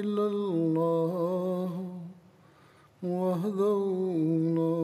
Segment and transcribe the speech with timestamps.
[0.00, 1.70] إلا الله
[3.02, 3.80] وحده
[4.58, 4.78] لا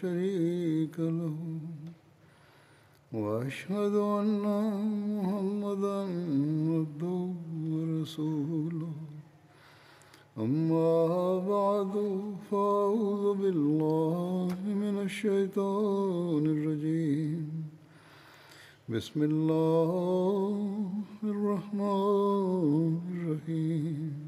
[0.00, 1.36] شريك له
[3.12, 4.44] وأشهد أن
[5.16, 6.00] محمدا
[6.74, 7.20] عبده
[7.72, 8.96] ورسوله.
[10.38, 10.98] أما
[11.54, 11.94] بعد
[12.50, 17.46] فأعوذ بالله من الشيطان الرجيم.
[18.88, 20.64] بسم الله
[21.24, 24.27] الرحمن الرحيم.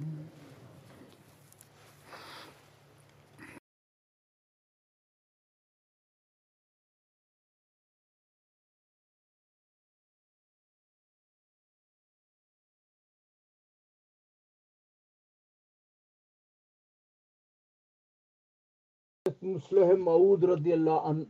[19.41, 21.25] Musleh Maud radıyallahu anh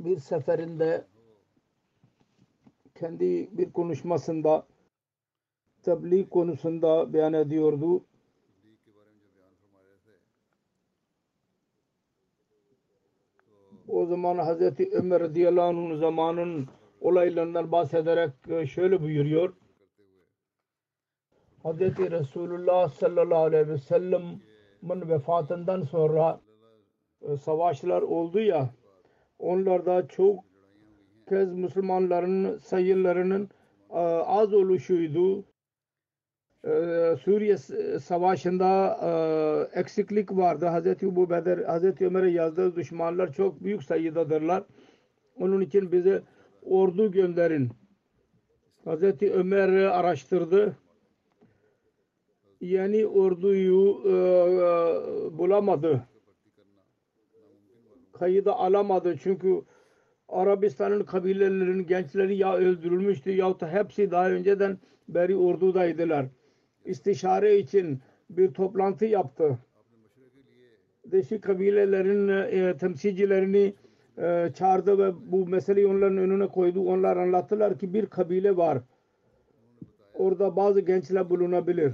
[0.00, 1.06] bir seferinde
[2.94, 4.66] kendi bir konuşmasında
[5.82, 8.04] tebliğ konusunda beyan ediyordu.
[13.88, 16.68] O zaman Hazreti Ömer radıyallahu anh'ın zamanın
[17.00, 18.30] olaylarından bahsederek
[18.68, 19.54] şöyle buyuruyor.
[21.62, 24.49] Hazreti Resulullah sallallahu aleyhi ve sellem'in
[24.82, 26.40] vefatından sonra
[27.40, 28.70] savaşlar oldu ya
[29.38, 30.44] onlarda çok
[31.28, 33.48] kez Müslümanların sayılarının
[34.26, 35.44] az oluşuydu.
[37.22, 37.56] Suriye
[37.98, 40.66] savaşında eksiklik vardı.
[40.66, 44.64] Hazreti Ebu Bedir, Hazreti Ömer'e yazdığı düşmanlar çok büyük sayıdadırlar.
[45.40, 46.22] Onun için bize
[46.62, 47.70] ordu gönderin.
[48.84, 50.76] Hazreti Ömer araştırdı.
[52.60, 54.02] Yani orduyu
[55.38, 56.06] bulamadı.
[58.12, 59.16] Kayıda alamadı.
[59.22, 59.62] Çünkü
[60.28, 64.78] Arabistan'ın kabilelerinin gençleri ya öldürülmüştü ya da hepsi daha önceden
[65.08, 66.26] beri ordudaydılar.
[66.84, 68.00] İstişare için
[68.30, 69.58] bir toplantı yaptı.
[71.04, 73.74] Değişik kabilelerin e, temsilcilerini
[74.18, 76.80] e, çağırdı ve bu meseleyi onların önüne koydu.
[76.80, 78.78] Onlar anlattılar ki bir kabile var.
[80.14, 81.92] Orada bazı gençler bulunabilir.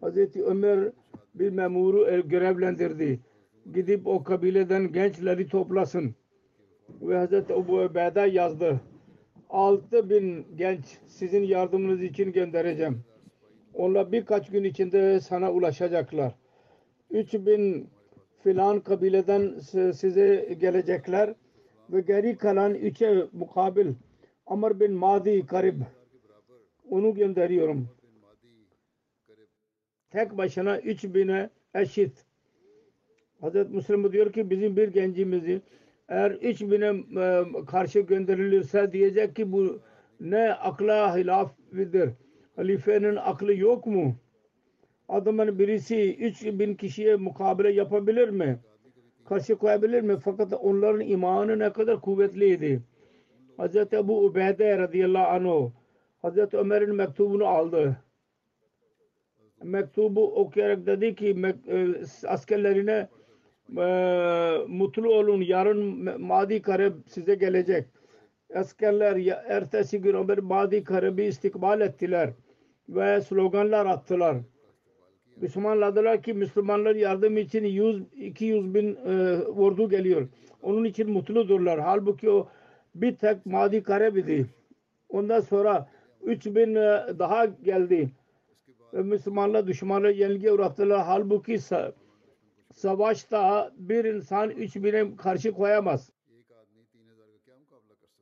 [0.00, 0.92] Hazreti Ömer
[1.34, 3.20] bir memuru görevlendirdi.
[3.74, 6.14] Gidip o kabileden gençleri toplasın
[7.02, 8.80] ve Hazreti Ebu Ubeyde yazdı.
[9.50, 13.00] Altı bin genç sizin yardımınız için göndereceğim.
[13.74, 16.34] Onlar birkaç gün içinde sana ulaşacaklar.
[17.10, 17.88] Üç bin
[18.42, 19.58] filan kabileden
[19.92, 21.34] size gelecekler
[21.90, 23.86] ve geri kalan üçe mukabil
[24.46, 25.80] Amr bin Madi Karib
[26.90, 27.88] onu gönderiyorum.
[30.10, 32.24] Tek başına üç bine eşit.
[33.40, 35.62] Hazreti Müslim diyor ki bizim bir gencimizi
[36.08, 36.86] eğer üç bine
[37.20, 39.80] e, karşı gönderilirse diyecek ki bu
[40.20, 42.10] ne akla hilafıdır.
[42.56, 44.16] Halifenin aklı yok mu?
[45.08, 48.58] Adamın birisi üç bin kişiye mukabele yapabilir mi?
[49.24, 50.16] Karşı koyabilir mi?
[50.24, 52.82] Fakat onların imanı ne kadar kuvvetliydi.
[53.58, 53.76] Hz.
[53.76, 55.70] Ebu Ubeyde radıyallahu anh
[56.24, 56.54] Hz.
[56.54, 57.96] Ömer'in mektubunu aldı.
[59.62, 61.36] Mektubu okuyarak dedi ki
[62.26, 63.08] askerlerine
[63.78, 63.84] e,
[64.68, 67.86] mutlu olun yarın Madi Karib size gelecek.
[68.54, 69.16] Askerler
[69.48, 72.30] ertesi gün Ömer Madi Karib'i istikbal ettiler
[72.88, 74.36] ve sloganlar attılar.
[75.36, 80.28] Müslümanlar dediler ki Müslümanlar yardım için 100-200 bin e, ordu geliyor.
[80.62, 81.80] Onun için mutludurlar.
[81.80, 82.48] Halbuki o
[82.94, 84.46] bir tek Madi Karib'di.
[85.08, 85.88] Ondan sonra
[86.22, 88.10] 3 bin e, daha geldi.
[88.94, 91.02] Ve Müslümanlar düşmanları yenilgiye uğrattılar.
[91.04, 91.58] Halbuki
[92.74, 96.10] savaşta bir insan üç bine karşı koyamaz.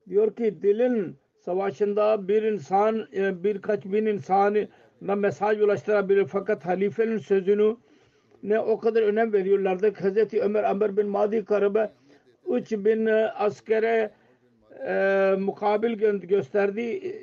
[0.09, 3.07] Diyor ki dilin savaşında bir insan
[3.45, 7.77] birkaç bin insana mesaj ulaştırabilir fakat halifenin sözünü
[8.43, 9.95] ne o kadar önem veriyorlardı.
[9.95, 11.93] Hazreti Ömer Amr bin Madi Karab'a
[12.49, 13.07] 3 bin
[13.37, 14.11] askere
[14.87, 17.15] e, mukabil gö gösterdi.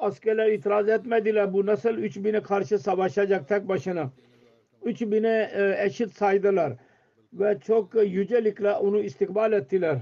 [0.00, 1.52] Askerler itiraz etmediler.
[1.52, 4.10] Bu nasıl 3000'e karşı savaşacak tek başına.
[4.84, 6.72] 3000'e e, eşit saydılar.
[7.32, 9.98] Ve çok yücelikle onu istikbal ettiler.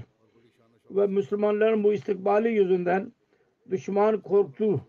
[0.91, 3.11] Ve Müslümanların bu istikbali yüzünden
[3.71, 4.81] düşman korktu.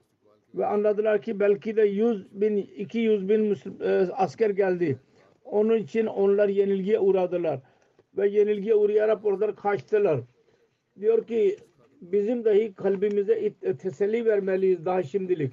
[0.55, 4.99] Ve anladılar ki belki de 100 bin, 200 bin e, asker geldi.
[5.45, 7.61] Onun için onlar yenilgiye uğradılar.
[8.17, 10.21] Ve yenilgiye uğrayarak oradan kaçtılar.
[11.01, 11.57] Diyor ki
[12.01, 15.53] bizim dahi kalbimize it- teselli vermeliyiz daha şimdilik.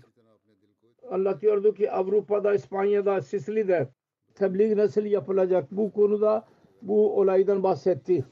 [1.09, 3.89] Anlatıyordu ki Avrupa'da, İspanya'da, Sicily'de
[4.35, 6.47] tebliğ nasıl yapılacak bu konuda
[6.81, 8.25] bu olaydan bahsetti.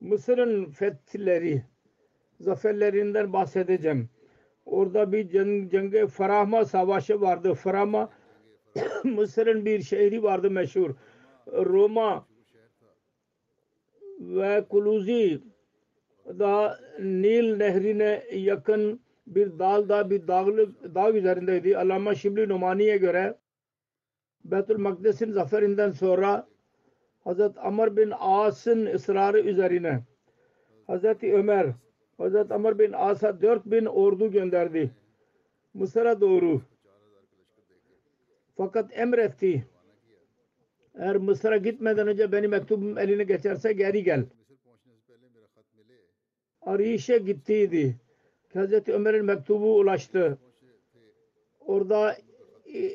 [0.00, 1.62] Mısır'ın fetihleri,
[2.40, 4.10] zaferlerinden bahsedeceğim.
[4.66, 7.54] Orada bir ceng, cenge Farahma savaşı vardı.
[7.54, 8.10] Farahma
[9.04, 10.90] Mısır'ın bir şehri vardı meşhur.
[11.46, 12.26] Roma
[14.22, 15.40] ve Kuluzi
[16.26, 21.78] da Nil nehrine yakın bir dağda bir dağlık dağ üzerindeydi.
[21.78, 23.38] Allama Şibli Numani'ye göre
[24.44, 26.46] Betül Makdes'in zaferinden sonra
[27.24, 30.02] Hazret Amr bin As'ın ısrarı üzerine
[30.86, 31.66] Hazreti Ömer
[32.18, 34.90] Hazret Amr bin As'a 4000 ordu gönderdi.
[35.74, 36.62] Mısır'a doğru.
[38.56, 39.66] Fakat emretti.
[40.98, 44.24] Eğer Mısır'a gitmeden önce benim mektubum eline geçerse geri gel.
[46.60, 47.96] Ariş'e gittiydi.
[48.54, 50.38] Hazreti Ömer'in mektubu ulaştı.
[51.60, 52.16] Orada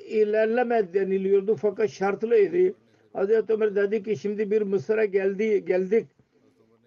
[0.09, 2.75] ilerleme deniliyordu fakat şartlıydı.
[3.13, 6.07] Hazreti Ömer dedi ki şimdi bir Mısır'a geldi geldik.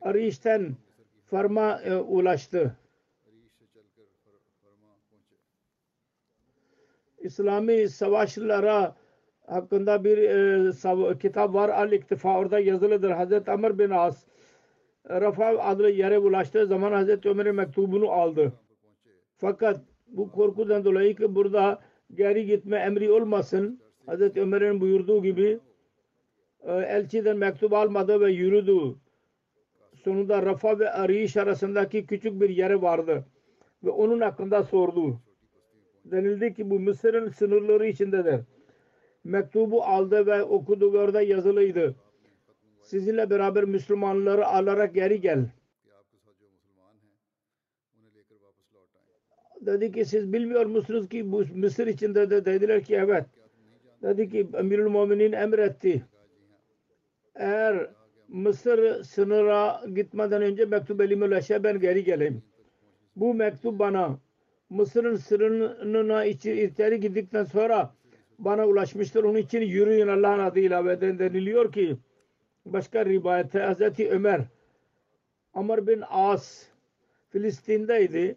[0.01, 0.77] Ariş'ten
[1.31, 2.77] Farma e, ulaştı.
[7.19, 8.97] İslami savaşlara
[9.51, 10.19] hakkında bir
[11.15, 11.69] e, kitap var.
[11.69, 13.11] Al İktifa orada yazılıdır.
[13.11, 14.27] Hazreti Amr bin As
[15.11, 18.53] Rafa adlı yere ulaştığı zaman Hazreti Ömer'in mektubunu aldı.
[19.37, 21.81] Fakat bu korkudan dolayı ki burada
[22.15, 23.81] geri gitme emri olmasın.
[24.07, 25.59] Hazreti Ömer'in buyurduğu gibi
[26.63, 28.95] e, elçiden mektup almadı ve yürüdü.
[30.05, 33.25] Sonunda Rafa ve Ariş arasındaki küçük bir yere vardı.
[33.85, 35.21] Ve onun hakkında sordu.
[36.05, 38.41] Denildi ki bu Mısır'ın sınırları içindedir.
[39.25, 41.95] Mektubu aldı ve okudu ve orada yazılıydı.
[42.83, 45.51] Sizinle beraber Müslümanları alarak geri gel.
[49.61, 53.27] Dedi ki siz bilmiyor musunuz ki bu Mısır içinde de dediler ki evet.
[54.03, 56.05] Dedi ki Emirül Muminin emretti.
[57.35, 57.91] Eğer
[58.29, 62.43] Mısır sınıra gitmeden önce mektup elime ulaşa ben geri geleyim.
[63.17, 64.19] Bu mektup bana
[64.71, 67.95] Mısır'ın sınırına içeri gittikten sonra
[68.45, 69.25] bana ulaşmıştır.
[69.25, 71.97] Onun için yürüyün Allah'ın adıyla ve den- deniliyor ki
[72.67, 74.41] başka rivayette Hazreti Ömer
[75.55, 76.67] Amr bin As
[77.31, 78.37] Filistin'deydi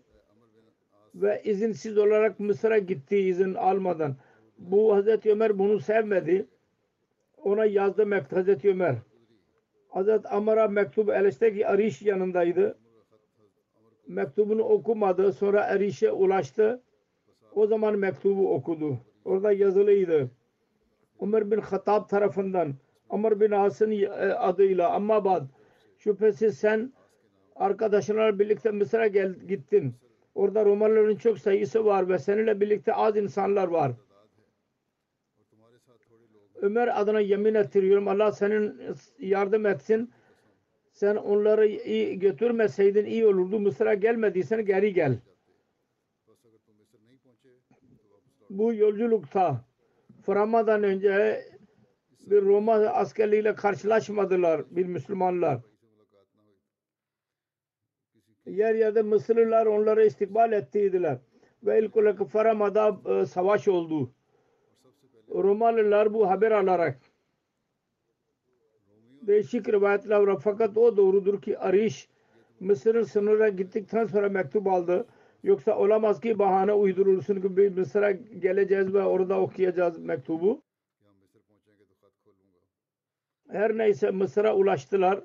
[1.16, 4.16] ve izinsiz olarak Mısır'a gitti izin almadan.
[4.58, 6.46] Bu Hazreti Ömer bunu sevmedi.
[7.38, 8.96] Ona yazdı mektup Hazreti Ömer.
[9.90, 12.78] Hazreti Amr'a mektup Eleş'te ki Ariş yanındaydı.
[14.08, 15.34] Mektubunu okumadı.
[15.34, 16.82] Sonra Eriş'e ulaştı.
[17.56, 19.00] O zaman mektubu okudu.
[19.26, 20.30] Orada yazılıydı.
[21.22, 22.74] Ömer bin Hattab tarafından
[23.10, 25.44] Amr bin As'ın e, adıyla ama bad
[25.98, 26.94] şüphesiz sen
[27.56, 29.96] arkadaşlarla birlikte Mısır'a gel, gittin.
[30.36, 33.92] Orada Romalıların çok sayısı var ve seninle birlikte az insanlar var.
[36.56, 38.08] Ömer adına yemin ettiriyorum.
[38.08, 38.82] Allah senin
[39.20, 40.12] yardım etsin.
[40.92, 43.60] Sen onları iyi götürmeseydin iyi olurdu.
[43.60, 45.18] Mısır'a gelmediysen geri gel.
[48.54, 49.66] Bu yolculukta
[50.26, 51.46] Frama'dan önce
[52.20, 55.60] bir Roma askerliğiyle karşılaşmadılar bir Müslümanlar.
[58.46, 61.18] Yer yerde Mısırlılar onları istikbal ettiydiler.
[61.64, 64.12] Ve ilk olarak Farama'da e, savaş oldu.
[65.30, 67.00] Romalılar bu haber alarak
[69.22, 70.40] değişik rivayetler var.
[70.44, 72.10] Fakat o doğrudur ki Ariş
[72.60, 75.08] Mısır'ın sınırına gittikten sonra mektup aldı.
[75.44, 80.62] Yoksa olamaz ki bahane uydurulsun ki Mısır'a geleceğiz ve orada okuyacağız mektubu.
[83.50, 85.22] Her neyse Mısır'a ulaştılar.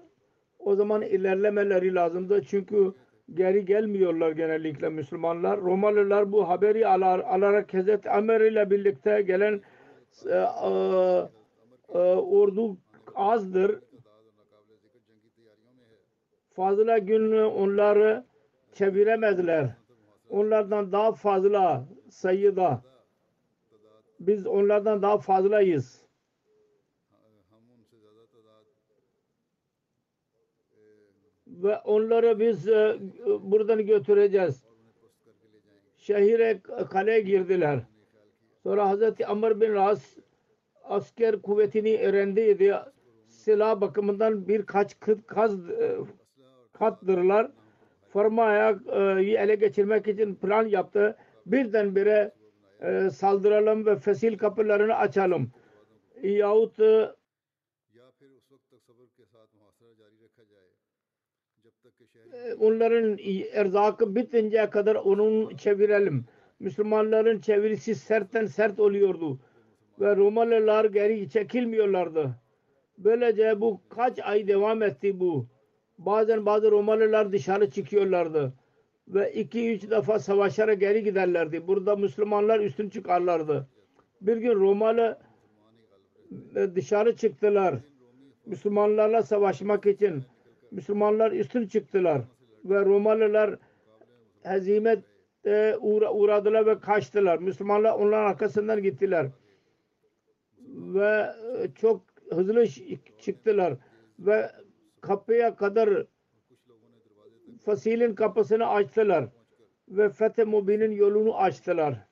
[0.59, 2.43] O zaman ilerlemeleri lazımdı.
[2.45, 2.95] Çünkü
[3.35, 5.61] geri gelmiyorlar genellikle Müslümanlar.
[5.61, 9.61] Romalılar bu haberi alar, alarak Hazreti Ömer ile birlikte gelen
[10.27, 10.69] e, e,
[11.95, 12.77] e, ordu
[13.15, 13.81] azdır.
[16.55, 18.25] Fazla gün onları
[18.73, 19.78] çeviremezler.
[20.29, 22.83] Onlardan daha fazla sayıda
[24.21, 26.09] biz onlardan daha fazlayız.
[31.63, 32.99] ve onları biz e,
[33.41, 34.65] buradan götüreceğiz.
[35.97, 37.81] Şehire kaleye girdiler.
[38.63, 40.17] Sonra Hazreti Amr bin Ras
[40.85, 42.75] asker kuvvetini öğrendiydi.
[43.27, 45.99] Silah bakımından birkaç kıt kaz e,
[48.13, 51.17] formaya e, ele geçirmek için plan yaptı.
[51.47, 52.33] Birdenbire
[52.81, 55.51] e, saldıralım ve fesil kapılarını açalım.
[56.23, 57.11] Yahut e,
[62.33, 63.19] e, onların
[63.53, 66.25] erzakı bitince kadar onun çevirelim.
[66.61, 69.41] Müslümanların çevirisi sertten sert oluyordu.
[70.01, 72.35] Ve Romalılar geri çekilmiyorlardı.
[72.99, 75.47] Böylece bu kaç ay devam etti bu.
[75.99, 78.53] Bazen bazı Romalılar dışarı çıkıyorlardı.
[79.09, 81.67] Ve iki üç defa savaşlara geri giderlerdi.
[81.67, 83.67] Burada Müslümanlar üstün çıkarlardı.
[84.21, 85.19] Bir gün Romalı
[86.55, 87.75] dışarı çıktılar.
[88.47, 90.23] Müslümanlarla savaşmak için.
[90.71, 92.23] Müslümanlar üstün çıktılar.
[92.65, 93.57] Ve Romalılar
[94.43, 94.99] hezimet
[95.81, 97.39] uğra- uğradılar ve kaçtılar.
[97.39, 99.27] Müslümanlar onların arkasından gittiler.
[100.69, 101.27] Ve
[101.63, 102.01] e, çok
[102.31, 102.67] hızlı
[103.21, 103.75] çıktılar.
[104.19, 104.51] Ve
[105.01, 106.07] kapıya kadar
[107.65, 109.29] Fasil'in kapısını açtılar
[109.89, 112.09] ve Fethe Mubin'in yolunu açtılar.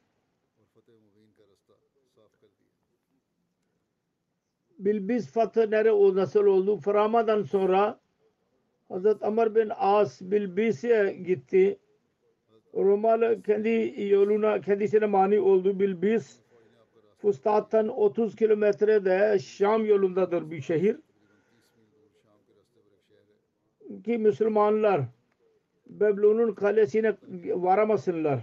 [4.78, 6.76] Bilbiz Fatı nere o nasıl oldu?
[6.76, 8.00] Frama'dan sonra
[8.88, 11.78] Hazret Amr bin As Bilbis'e gitti.
[12.74, 15.80] Romalı kendi yoluna kendisine mani oldu.
[15.80, 16.40] Bilbis
[17.18, 20.96] Fustat'tan 30 kilometrede Şam yolundadır bir şehir.
[24.04, 25.00] Ki Müslümanlar
[25.86, 28.40] Beblun'un kalesine varamasınlar.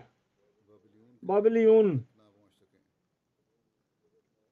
[1.21, 2.01] Babilyon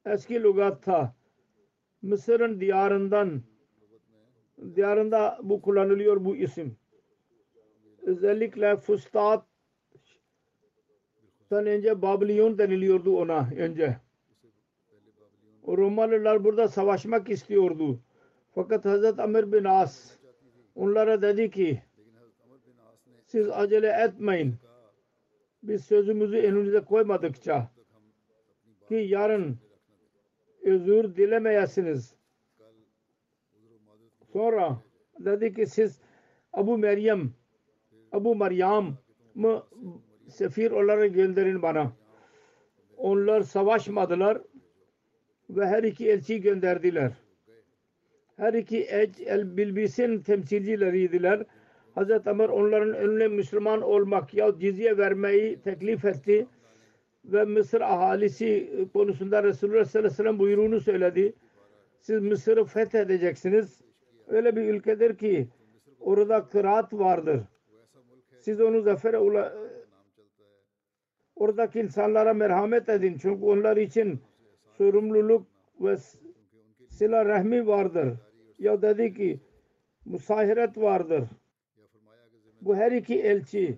[0.05, 1.15] eski lügatta
[2.01, 3.41] Mısır'ın diyarından
[4.75, 6.77] diyarında bu kullanılıyor bu isim.
[8.01, 9.45] Özellikle Fustat
[11.51, 13.97] önce Babilyon deniliyordu ona önce.
[15.67, 17.99] Romalılar burada savaşmak istiyordu.
[18.55, 20.20] Fakat Hazret Amr bin As
[20.75, 21.81] onlara dedi ki
[23.25, 24.55] siz acele etmeyin.
[25.63, 27.71] Biz sözümüzü önünüze koymadıkça
[28.87, 29.57] ki yarın
[30.63, 32.15] özür dilemeyesiniz.
[34.33, 34.81] Sonra
[35.19, 35.99] dedi ki siz
[36.53, 37.33] Abu Meryem
[38.11, 38.97] Abu Meryem
[39.35, 39.67] mı
[40.27, 41.91] sefir olarak gönderin bana.
[42.97, 44.41] Onlar savaşmadılar
[45.49, 47.11] ve her iki elçi gönderdiler.
[48.37, 51.45] Her iki elç el bilbisin temsilcileriydiler.
[51.95, 56.47] Hazreti Ömer onların önüne Müslüman olmak ya cizye vermeyi teklif etti
[57.25, 61.33] ve Mısır ahalisi konusunda Resulullah sallallahu aleyhi ve sellem buyruğunu söyledi.
[61.99, 63.81] Siz Mısır'ı fethedeceksiniz.
[64.27, 65.47] Öyle bir ülkedir ki
[65.99, 67.41] orada kıraat vardır.
[68.39, 69.53] Siz onu zafere ula
[71.35, 73.17] oradaki insanlara merhamet edin.
[73.21, 74.19] Çünkü onlar için
[74.77, 75.47] sorumluluk
[75.79, 75.97] ve
[77.01, 78.13] sila rahmi vardır.
[78.59, 79.39] Ya dedi ki
[80.05, 81.23] musahiret vardır.
[82.61, 83.77] Bu her iki elçi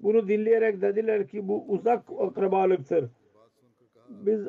[0.00, 3.10] bunu dinleyerek dediler ki bu uzak akrabalıktır.
[4.08, 4.40] Biz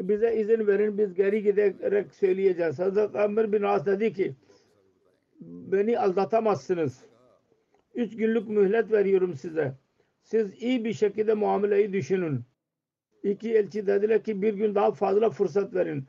[0.00, 2.78] bize izin verin biz geri giderek söyleyeceğiz.
[2.78, 4.34] Hazreti Amr bin As dedi ki
[5.40, 7.04] beni aldatamazsınız.
[7.94, 9.74] Üç günlük mühlet veriyorum size.
[10.22, 12.40] Siz iyi bir şekilde muameleyi düşünün.
[13.22, 16.04] İki elçi dediler ki bir gün daha fazla fırsat verin.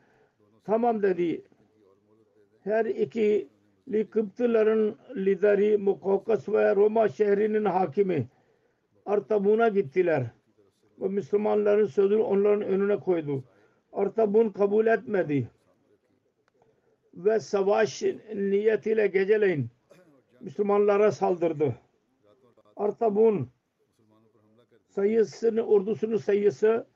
[0.68, 1.42] Tamam dedi.
[2.64, 3.48] Her iki
[4.10, 8.28] Kıptıların lideri Mukokkas ve Roma şehrinin hakimi
[9.06, 10.26] Artabun'a gittiler.
[11.02, 13.44] Ve Müslümanların sözünü onların önüne koydu.
[13.94, 15.50] Artabun kabul etmedi.
[17.14, 18.04] Ve savaş
[18.36, 19.70] niyetiyle geceleyin
[20.42, 21.76] Müslümanlara saldırdı.
[22.76, 23.50] Artabun
[24.90, 26.88] sayısını, ordusunun sayısı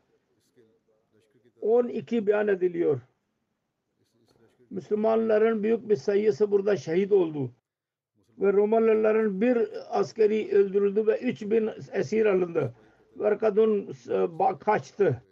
[1.61, 3.01] 12 beyan ediliyor.
[4.71, 7.51] Müslümanların büyük bir sayısı burada şehit oldu.
[8.39, 9.57] Ve Romalıların bir
[9.89, 12.73] askeri öldürüldü ve 3000 esir alındı.
[13.19, 15.23] Ve Arkadun e, kaçtı.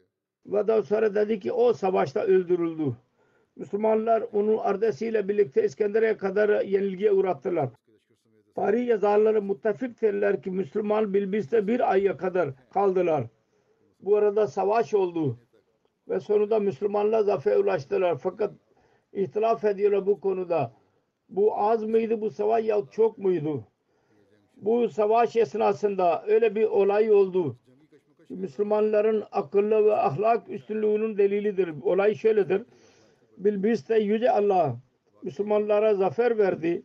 [0.46, 2.96] Ve daha sonra dedi ki o savaşta öldürüldü.
[3.56, 7.70] Müslümanlar onun ardesiyle birlikte İskenderiye kadar yenilgiye uğrattılar.
[8.56, 13.28] Tarih yazarları muttafiktirler ki Müslüman Bilbis'te bir aya kadar kaldılar.
[14.00, 15.40] Bu arada savaş oldu.
[16.10, 18.18] Ve sonunda Müslümanlar zafer ulaştılar.
[18.18, 18.52] Fakat
[19.14, 20.72] ihtilaf ediyorlar bu konuda.
[21.30, 23.64] Bu az mıydı bu savaş ya çok muydu?
[24.56, 27.58] Bu savaş esnasında öyle bir olay oldu.
[28.30, 31.70] Müslümanların akıllı ve ahlak üstünlüğünün delilidir.
[31.82, 32.64] Olay şöyledir.
[33.38, 34.76] Bilbis'te Yüce Allah
[35.24, 36.84] Müslümanlara zafer verdi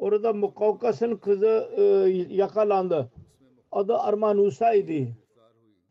[0.00, 1.82] Orada Mukaukas'ın kızı e,
[2.34, 3.10] yakalandı.
[3.72, 5.16] Adı Armanusa idi.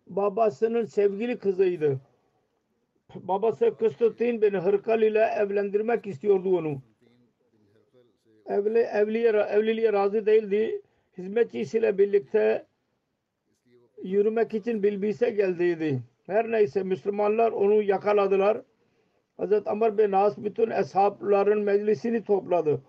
[0.08, 2.00] Babasının sevgili kızıydı.
[3.16, 6.82] Babası Konstantin bin Hırkal ile evlendirmek istiyordu onu.
[8.46, 10.82] Evli, evliye, evliliğe razı değildi.
[11.18, 12.66] Hizmetçisiyle birlikte
[14.04, 16.04] yürümek için Bilbis'e geldiydi.
[16.26, 18.62] Her neyse Müslümanlar onu yakaladılar.
[19.38, 22.82] Hazreti Amr bin As bütün eshabların meclisini topladı.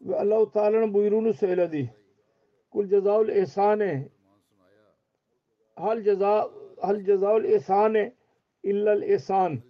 [0.00, 1.94] Ve Allah-u Teala'nın buyruğunu söyledi.
[2.70, 4.08] Kul cezaul ihsane
[5.76, 8.19] hal ceza hal cezaul ihsane
[8.62, 9.60] illel ihsan.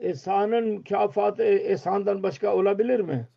[0.00, 3.28] İhsanın mükafatı ihsandan başka olabilir mi?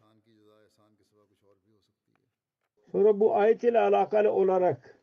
[2.92, 4.95] Sonra bu ayet ile alakalı olarak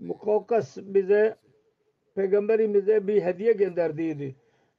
[0.00, 1.36] Mukokas bize
[2.14, 4.36] peygamberimize bir hediye gönderdiydi.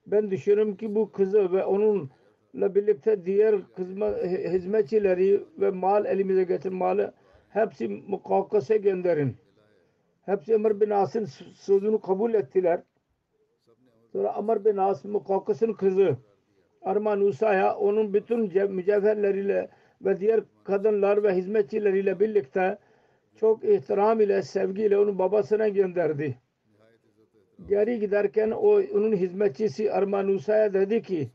[0.07, 6.77] Ben düşünüyorum ki bu kızı ve onunla birlikte diğer kızma, hizmetçileri ve mal elimize getirin
[6.77, 7.13] malı
[7.49, 9.35] hepsi Mukakas'a gönderin.
[10.25, 11.25] Hepsi Ömer bin As'ın
[11.55, 12.81] sözünü kabul ettiler.
[14.11, 16.17] Sonra Ömer bin As Mukakas'ın kızı
[16.81, 18.39] Arman Usa'ya onun bütün
[18.71, 19.69] mücevherleriyle
[20.01, 22.77] ve diğer kadınlar ve hizmetçileriyle birlikte
[23.41, 26.38] çok ihtiram ile sevgiyle onu babasına gönderdi.
[27.69, 31.29] Geri giderken o onun hizmetçisi Arman Usa'ya dedi ki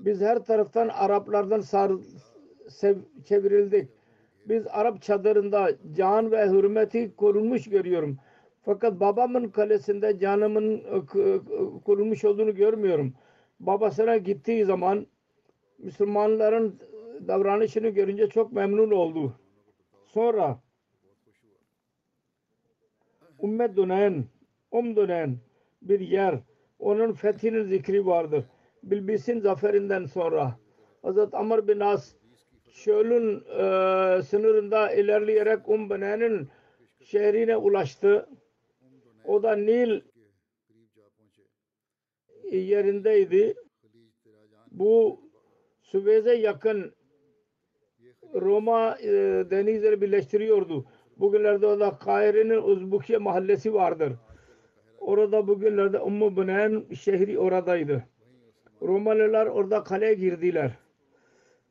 [0.00, 1.92] biz her taraftan Araplardan sar,
[2.68, 3.88] sev, çevrildik.
[4.48, 8.16] Biz Arap çadırında can ve hürmeti korunmuş görüyorum.
[8.62, 11.40] Fakat babamın kalesinde canımın k- k-
[11.84, 13.14] korunmuş olduğunu görmüyorum.
[13.60, 15.06] Babasına gittiği zaman
[15.78, 16.80] Müslümanların
[17.28, 19.32] davranışını görünce çok memnun oldu.
[20.04, 20.65] Sonra
[23.42, 24.24] ümmet dönen,
[24.70, 25.38] um dönen
[25.82, 26.38] bir yer.
[26.78, 28.44] Onun fethinin zikri vardır.
[28.82, 30.58] Bilbis'in zaferinden sonra
[31.02, 32.14] Hazret Amr bin As
[32.72, 36.48] çölün e, sınırında ilerleyerek Umbene'nin
[37.04, 38.28] şehrine ulaştı.
[39.24, 40.00] O da Nil
[42.52, 43.54] yerindeydi.
[44.70, 45.20] Bu
[45.82, 46.94] Süveyze yakın
[48.34, 49.10] Roma e,
[49.50, 50.86] denizleri birleştiriyordu.
[51.16, 54.12] Bugünlerde orada Kahire'nin Uzbukiye mahallesi vardır.
[55.00, 58.04] Orada bugünlerde Ummu Bunen şehri oradaydı.
[58.82, 60.70] Romalılar orada kaleye girdiler.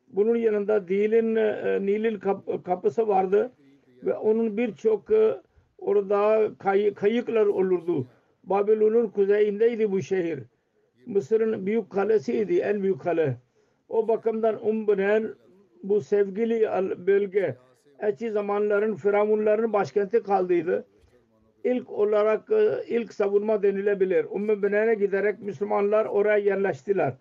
[0.08, 3.52] Bunun yanında Nil'in e, Nil'in kap- kapısı vardı
[4.04, 5.42] ve onun birçok e,
[5.78, 8.08] orada kay- kayıklar olurdu.
[8.44, 10.40] Babilon'un kuzeyindeydi bu şehir.
[11.06, 13.38] Mısır'ın büyük kalesiydi, en büyük kale.
[13.90, 15.36] O bakımdan Umbunen
[15.84, 16.62] bu sevgili
[17.08, 17.56] bölge
[18.00, 20.86] eski zamanların Firavunların başkenti kaldıydı.
[21.64, 24.26] İlk olarak e, ilk savunma denilebilir.
[24.36, 27.14] Ümmü Benen'e giderek Müslümanlar oraya yerleştiler.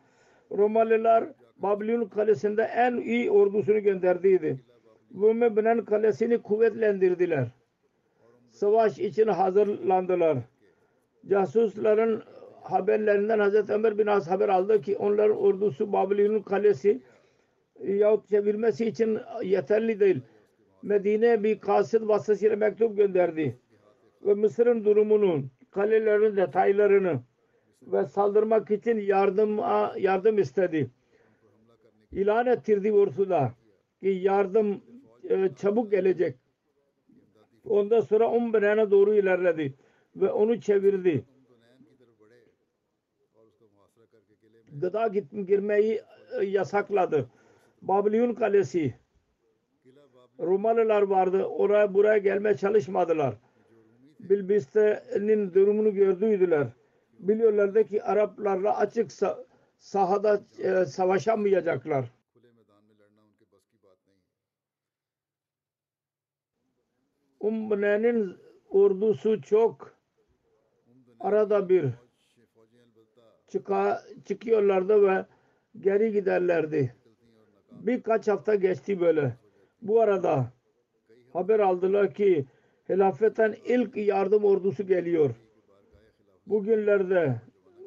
[0.51, 1.25] Romalılar
[1.57, 4.61] Babilon kalesinde en iyi ordusunu gönderdiydi.
[5.15, 7.47] Ümmü Benen kalesini kuvvetlendirdiler.
[8.51, 10.39] Savaş için hazırlandılar.
[11.29, 12.23] Casusların
[12.63, 17.03] haberlerinden Hazreti Ömer bin As haber aldı ki onların ordusu Babilon'un kalesi
[17.85, 20.21] yahut çevirmesi için yeterli değil.
[20.85, 23.59] Medine bir kasıt vasıtasıyla mektup gönderdi.
[24.23, 27.21] Ve Mısır'ın durumunu, kalelerin detaylarını
[27.83, 29.59] ve saldırmak için yardım
[29.99, 30.91] yardım istedi.
[32.13, 33.53] İlan ettirdi ortada
[34.01, 34.83] ki yardım
[35.29, 36.37] e, çabuk gelecek.
[37.65, 39.75] Ondan sonra Umberen'e doğru ilerledi
[40.17, 41.25] ve onu çevirdi.
[44.73, 45.09] Gıda
[45.47, 46.03] girmeyi
[46.41, 47.31] e, yasakladı.
[47.83, 48.95] Babilon kalesi
[50.41, 51.45] Romalılar vardı.
[51.45, 53.35] Oraya buraya gelmeye çalışmadılar.
[54.21, 56.67] Bilbiste'nin durumunu gördüydüler.
[57.19, 59.45] Biliyorlardı ki Araplarla açık sa-
[59.79, 62.11] sahada e, savaşamayacaklar.
[67.41, 68.37] Umne'nin
[68.71, 69.97] ordusu çok
[71.21, 71.85] arada bir
[74.25, 75.27] çıkıyorlardı ve
[75.81, 76.95] geri giderlerdi.
[77.71, 79.44] Birkaç hafta geçti böyle.
[79.85, 80.53] Bu arada
[81.33, 82.45] haber aldılar ki
[82.89, 85.31] hilafetten ilk yardım ordusu geliyor.
[86.47, 87.41] Bugünlerde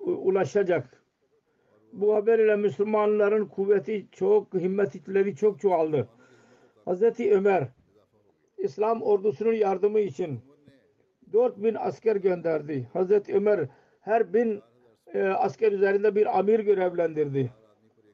[0.06, 1.04] ulaşacak.
[1.94, 6.08] Bu haber ile Müslümanların kuvveti çok, himmetleri çok çoğaldı.
[6.86, 7.68] Hazreti Ömer
[8.58, 10.40] İslam ordusunun yardımı için
[11.34, 12.90] 4000 asker gönderdi.
[12.94, 13.68] Hazreti Ömer
[14.02, 14.62] her bin
[15.14, 17.52] e, asker üzerinde bir amir görevlendirdi.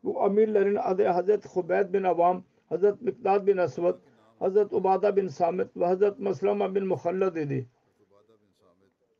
[0.03, 2.43] Bu amirlerin adı Hazret Hubeyd bin Avam,
[2.73, 3.99] Hazret Mikdad bin Aswad,
[4.39, 7.67] Hazret Ubada bin Samit ve Hazret Maslama bin Muhallad idi.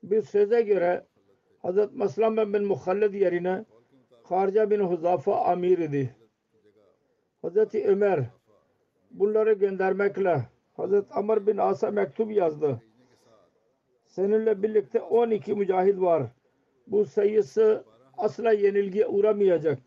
[0.04, 1.06] Bir söze göre
[1.62, 3.66] Hazret Maslama bin Muhallad yerine
[4.24, 6.16] Harca bin Huzafa amir idi.
[7.42, 8.26] Hazreti Ömer
[9.12, 12.82] bunları göndermekle Hazret Amr bin As'a mektup yazdı.
[14.06, 16.24] Seninle birlikte 12 mücahid var.
[16.88, 17.84] Bu sayısı
[18.18, 19.80] asla yenilgiye uğramayacak.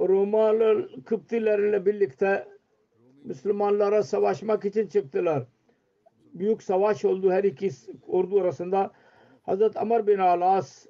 [0.00, 2.51] Romalı Kıptilerle birlikte
[3.24, 5.46] Müslümanlara savaşmak için çıktılar.
[6.34, 7.70] Büyük savaş oldu her iki
[8.06, 8.90] ordu arasında.
[9.42, 10.86] Hazret Amr bin Alas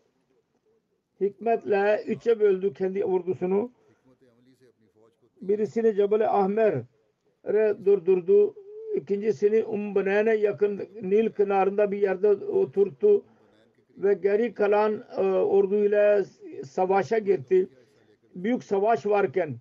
[1.20, 3.72] hikmetle üçe böldü kendi ordusunu.
[5.40, 8.54] Birisini Cebel Ahmer'e durdurdu.
[8.94, 13.24] İkincisini Umbene'ne yakın Nil kenarında bir yerde oturttu
[13.96, 16.24] ve geri kalan e, orduyla
[16.64, 17.68] savaşa gitti.
[18.34, 19.56] Büyük savaş varken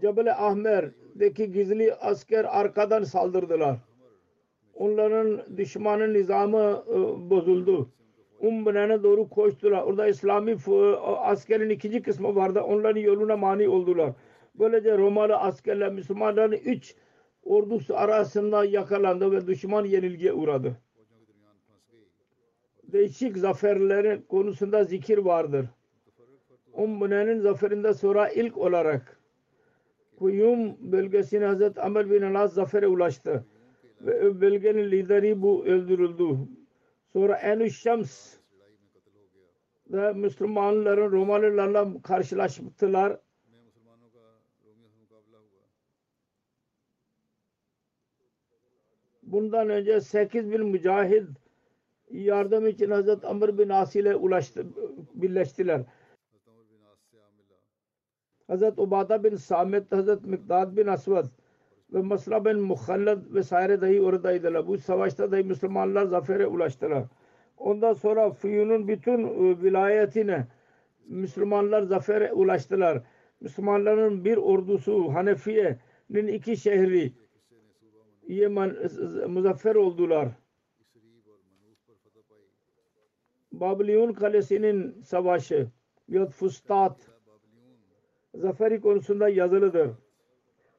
[0.00, 0.38] Cebel
[1.10, 3.76] Ahmer'deki gizli asker arkadan saldırdılar.
[4.74, 6.94] Onların düşmanın nizamı e,
[7.30, 7.90] bozuldu.
[8.40, 9.82] Umbene'ne doğru koştular.
[9.82, 12.60] Orada İslami f- askerin ikinci kısmı vardı.
[12.60, 14.12] Onların yoluna mani oldular.
[14.54, 16.94] Böylece Romalı askerler Müslümanların üç
[17.44, 20.76] ordusu arasında yakalandı ve düşman yenilgiye uğradı.
[22.82, 25.66] Değişik zaferlerin konusunda zikir vardır.
[26.72, 29.19] Umbene'nin zaferinden sonra ilk olarak
[30.20, 33.44] Kuyum bölgesine Hazreti Amr bin Al-As zafere ulaştı.
[34.00, 36.38] Ve bölgenin lideri bu öldürüldü.
[37.12, 38.36] Sonra Enü Şems
[39.90, 43.20] ve Müslümanların Romalılarla karşılaştılar.
[49.22, 51.28] Bundan önce 8 bin mücahid
[52.10, 54.66] yardım için Hazreti Amr bin As ile ulaştı,
[55.14, 55.82] birleştiler.
[58.50, 61.26] Hazreti Ubada bin Samet, Hazreti Mikdad bin Asvad
[61.92, 64.66] ve Masra bin Muhallad vesaire dahi oradaydılar.
[64.66, 67.04] Bu savaşta dahi Müslümanlar zafere ulaştılar.
[67.56, 70.46] Ondan sonra Fiyun'un bütün e, vilayetine
[71.06, 73.02] Müslümanlar zafere ulaştılar.
[73.40, 77.12] Müslümanların bir ordusu Hanefiye'nin iki şehri
[78.28, 78.76] Yemen
[79.22, 80.28] e, muzaffer oldular.
[83.52, 85.68] Babilyon Kalesi'nin savaşı
[86.08, 87.10] Yat Fustat
[88.34, 89.90] zaferi konusunda yazılıdır.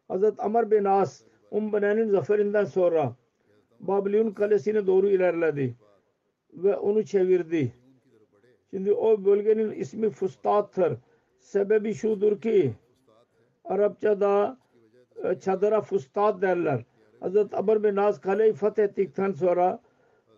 [0.07, 3.15] Hazret Amr bin As Umbene'nin zaferinden sonra
[3.79, 5.75] Babilyon Kalesi'ne doğru ilerledi
[6.53, 7.73] ve onu çevirdi.
[8.69, 10.97] Şimdi o bölgenin ismi Fustat'tır.
[11.39, 12.73] Sebebi şudur ki
[13.63, 14.57] Arapçada
[15.23, 16.85] e, çadıra Fustat derler.
[17.19, 19.79] Hazret Amr bin As kaleyi fethettikten sonra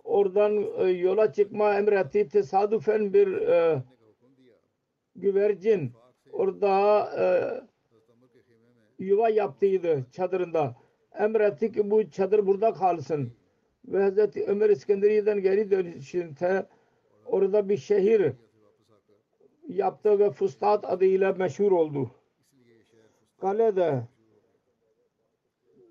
[0.03, 2.27] oradan e, yola çıkma emretti.
[2.27, 3.83] Tesadüfen bir e,
[5.15, 5.91] güvercin
[6.33, 7.25] orada e,
[9.03, 10.75] yuva yaptıydı çadırında.
[11.19, 13.33] Emretti ki bu çadır burada kalsın.
[13.87, 16.65] Ve Hazreti Ömer İskenderiye'den geri dönüşünde
[17.25, 18.33] orada bir şehir
[19.67, 22.11] yaptı ve Fustat adıyla meşhur oldu.
[23.41, 24.03] Kalede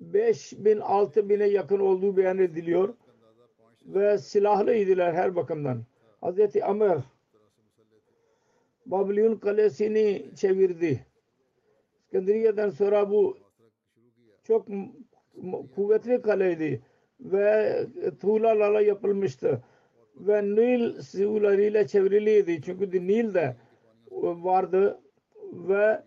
[0.01, 2.95] 5000 6000'e yakın olduğu beyan ediliyor
[3.87, 5.85] ve silahlıydılar her bakımdan.
[6.21, 6.99] Hazreti Ömer
[8.87, 11.07] Babilyon kalesini çevirdi.
[12.05, 13.37] İskenderiye'den sonra bu
[14.45, 14.69] çok
[15.75, 16.83] kuvvetli kaleydi
[17.21, 17.77] ve
[18.21, 19.63] tuğlalarla yapılmıştı
[20.17, 23.57] ve Nil sularıyla çevriliydi çünkü Nil de
[24.21, 25.01] vardı
[25.53, 26.03] ve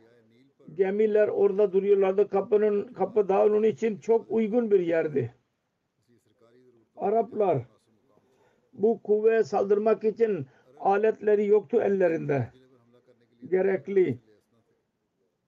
[0.73, 5.33] gemiler orada duruyorlardı kapının kapı da için çok uygun bir yerdi.
[6.95, 7.57] Araplar
[8.73, 10.45] bu kuvveye saldırmak için
[10.79, 12.47] aletleri yoktu ellerinde.
[13.49, 14.19] Gerekli.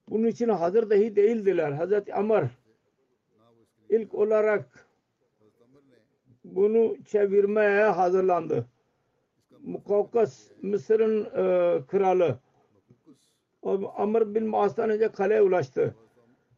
[0.10, 1.72] Bunun için hazır dahi değildiler.
[1.72, 2.44] Hazreti Amr
[3.90, 4.88] ilk olarak
[6.44, 8.66] bunu çevirmeye hazırlandı.
[9.62, 12.40] Mukavkas Mısır'ın e, kralı
[13.96, 15.96] Amr bin Mas'tan önce kaleye ulaştı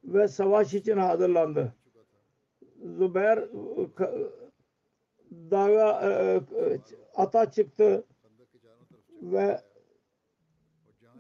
[0.04, 1.74] ve savaş için hazırlandı.
[2.84, 3.88] Zübeyir e,
[5.52, 6.80] dağa e, e,
[7.16, 8.04] ata çıktı
[9.22, 9.62] ve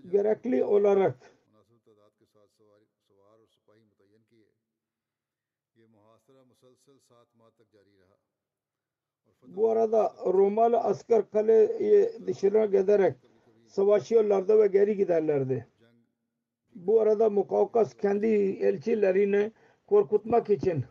[0.10, 1.15] gerekli olarak
[9.48, 13.15] bu arada Romalı asker kaleye dışına giderek
[13.67, 15.67] savaşıyorlardı ve geri giderlerdi.
[16.76, 18.28] Bu arada Mukavkas kendi
[18.62, 19.52] elçilerini
[19.88, 20.84] korkutmak için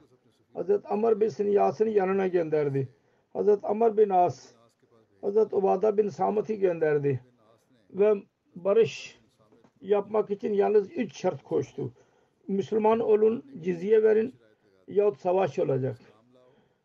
[0.54, 0.70] Hz.
[0.84, 2.88] Amr bin Yas'ın yanına gönderdi.
[3.34, 3.48] Hz.
[3.62, 4.52] Amr bin As,
[5.22, 5.36] Hz.
[5.36, 7.20] Ubada bin Samet'i gönderdi.
[7.90, 8.14] Ve
[8.64, 9.18] barış
[9.80, 11.92] yapmak için yalnız üç şart koştu.
[12.48, 14.34] Müslüman olun, cizye verin
[14.88, 15.98] yahut savaş olacak.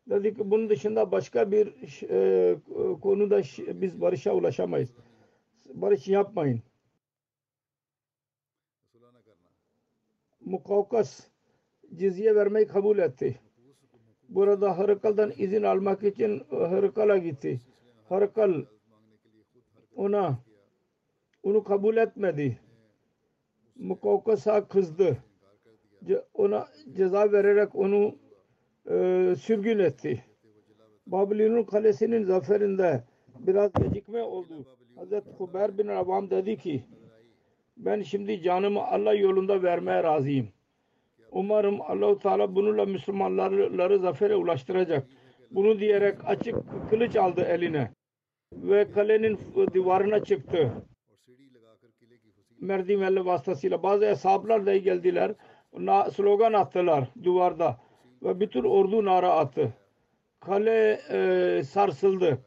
[0.09, 1.73] Dedi ki bunun dışında başka bir
[2.09, 2.55] e,
[3.01, 3.41] konuda
[3.81, 4.89] biz barışa ulaşamayız.
[5.73, 6.61] Barış yapmayın.
[10.45, 11.27] Mukavkas
[11.95, 13.39] cizye vermeyi kabul etti.
[14.29, 17.61] Burada Hırkal'dan izin almak için Hırkal'a gitti.
[18.09, 18.65] Hırkal
[19.95, 20.39] ona
[21.43, 22.59] onu kabul etmedi.
[23.75, 25.17] Mukaukas'a kızdı.
[26.33, 28.15] Ona ceza vererek onu
[28.89, 30.25] e, sürgün etti.
[31.07, 33.03] Babilon'un kalesinin zaferinde
[33.39, 34.65] biraz gecikme oldu.
[34.95, 36.83] Hazreti Huber bin Avam dedi ki
[37.77, 40.47] ben şimdi canımı Allah yolunda vermeye razıyım.
[41.31, 45.07] Umarım Allahu Teala bununla Müslümanları zafere ulaştıracak.
[45.51, 46.55] Bunu diyerek açık
[46.89, 47.91] kılıç aldı eline
[48.53, 49.39] ve kalenin
[49.73, 50.71] duvarına çıktı
[52.63, 55.31] merdivenli vasıtasıyla bazı eshablar da geldiler.
[56.13, 57.77] Slogan attılar duvarda
[58.23, 59.73] ve bütün ordu nara attı.
[60.39, 62.37] Kale e, sarsıldı.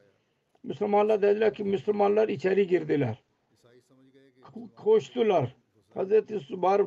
[0.63, 3.23] Müslümanlar dediler ki Müslümanlar içeri girdiler.
[4.77, 5.57] Koştular.
[5.95, 6.83] Hazreti Subar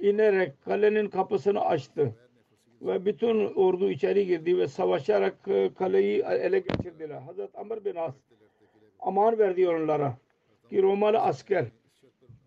[0.00, 2.14] inerek kalenin kapısını açtı.
[2.82, 7.20] Ve bütün ordu içeri girdi ve savaşarak e, kaleyi ele geçirdiler.
[7.20, 8.14] Hazreti Amr bin As
[9.00, 10.18] aman verdi onlara
[10.70, 11.66] ki Romalı asker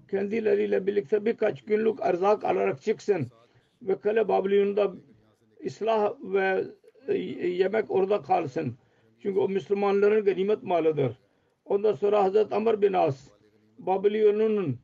[0.08, 3.28] kendileriyle birlikte birkaç günlük erzak alarak çıksın
[3.82, 4.94] ve kale Babilon'da
[5.66, 6.66] ıslah ve
[7.08, 7.18] e,
[7.48, 8.78] yemek orada kalsın.
[9.20, 11.18] Çünkü o Müslümanların ganimet malıdır.
[11.66, 13.28] Ondan sonra Hazreti Amr bin As
[13.80, 14.80] Babilon'un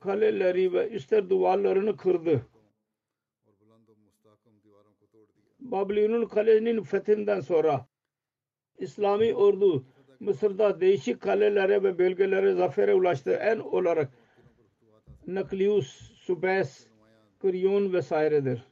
[0.00, 2.46] kaleleri ve üstler duvarlarını kırdı.
[5.60, 7.86] Babilon'un kalesinin fethinden sonra
[8.78, 9.84] İslami ordu
[10.20, 13.30] Mısır'da değişik kalelere ve bölgelere zafere ulaştı.
[13.30, 14.10] En olarak
[15.34, 16.86] Naklius, Subes,
[17.40, 18.62] Kuryon vesairedir.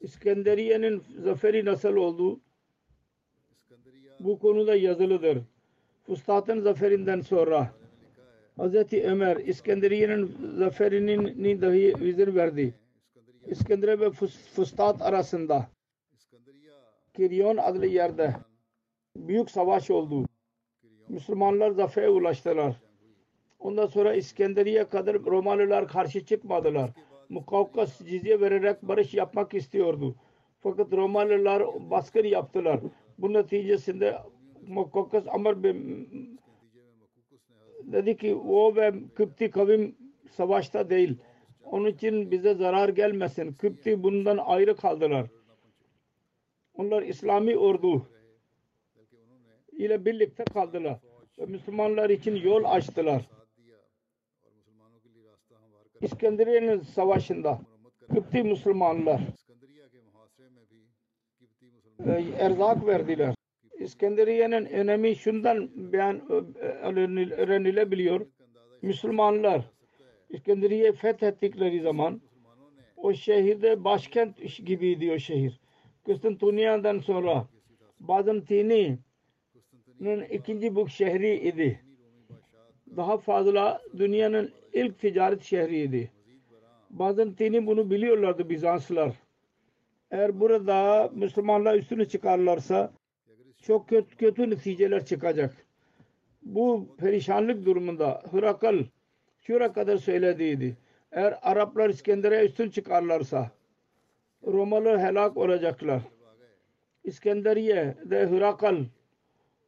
[0.00, 2.40] İskenderiye'nin zaferi nasıl oldu?
[4.20, 5.38] Bu konuda yazılıdır.
[6.06, 7.74] Fustat'ın zaferinden sonra
[8.58, 8.92] Hz.
[8.92, 12.74] Ömer İskenderiye'nin zaferinin dahi vizir verdi.
[13.46, 14.10] İskenderiye ve
[14.54, 15.68] Fustat arasında
[17.14, 18.36] Kiryon adlı yerde
[19.16, 20.26] büyük savaş oldu.
[21.08, 22.76] Müslümanlar zafere ulaştılar.
[23.62, 26.90] Ondan sonra İskenderiye kadar Romalılar karşı çıkmadılar.
[27.28, 30.16] Mukavkas cizye vererek barış yapmak istiyordu.
[30.60, 32.80] Fakat Romalılar baskın yaptılar.
[33.18, 34.18] Bu neticesinde
[34.66, 36.40] Mukavkas Amr bin
[37.84, 39.96] dedi ki o ve Kıpti kavim
[40.30, 41.18] savaşta değil.
[41.64, 43.52] Onun için bize zarar gelmesin.
[43.52, 45.26] Kıpti bundan ayrı kaldılar.
[46.74, 48.06] Onlar İslami ordu
[49.72, 50.98] ile birlikte kaldılar.
[51.46, 53.41] Müslümanlar için yol açtılar.
[56.02, 57.60] İskenderiye'nin savaşında
[58.14, 59.20] Kıpti Müslümanlar
[62.06, 63.34] e, erzak verdiler.
[63.78, 66.32] İskenderiye'nin önemi şundan beyan e,
[67.34, 68.26] öğrenilebiliyor.
[68.82, 69.70] Müslümanlar
[70.30, 72.20] İskenderiye fethettikleri zaman
[72.96, 74.36] o şehirde başkent
[74.66, 75.60] gibiydi o şehir.
[76.04, 77.48] Konstantiniyye'den sonra
[78.00, 79.00] Bizantini'nin
[80.30, 81.80] ikinci büyük şehri idi.
[82.96, 86.10] Daha fazla dünyanın ilk ticaret şehriydi.
[86.90, 89.14] Bazantini bunu biliyorlardı Bizanslılar.
[90.10, 92.92] Eğer burada Müslümanlar üstünü çıkarlarsa
[93.62, 95.66] çok kötü, kötü neticeler çıkacak.
[96.42, 98.84] Bu perişanlık durumunda Hırakal
[99.40, 100.76] şura kadar söylediydi.
[101.12, 103.50] Eğer Araplar İskender'e üstün çıkarlarsa
[104.46, 106.02] Romalı helak olacaklar.
[107.04, 108.84] İskenderiye de Hırakal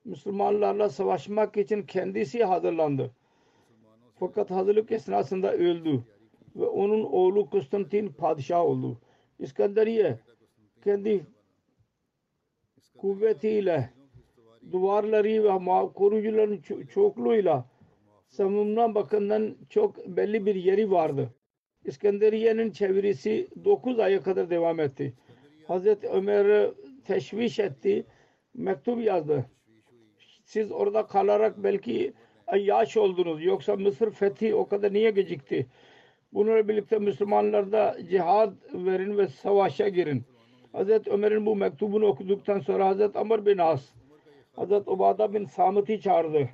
[0.05, 3.11] Müslümanlarla savaşmak için kendisi hazırlandı.
[4.19, 6.05] Fakat hazırlık esnasında öldü
[6.57, 9.01] ve onun oğlu Konstantin padişah oldu.
[9.39, 10.19] İskenderiye
[10.85, 11.27] kendi
[12.99, 13.91] kuvvetiyle
[14.73, 17.71] duvarları ve koruyucuların ço- çokluğuyla
[18.29, 21.35] savunma bakımından çok belli bir yeri vardı.
[21.85, 25.15] İskenderiye'nin çevirisi 9 aya kadar devam etti.
[25.69, 26.75] Hazreti Ömer'i
[27.05, 28.07] teşviş etti.
[28.55, 29.45] Mektup yazdı.
[30.45, 32.13] Siz orada kalarak belki
[32.57, 33.45] yaş oldunuz.
[33.45, 35.67] Yoksa Mısır fethi o kadar niye gecikti?
[36.33, 40.23] Bununla birlikte Müslümanlar da cihad verin ve savaşa girin.
[40.73, 43.91] Hazreti Ömer'in bu mektubunu okuduktan sonra Hazreti Amr bin As
[44.57, 46.49] Hazreti Ubada bin Samit'i çağırdı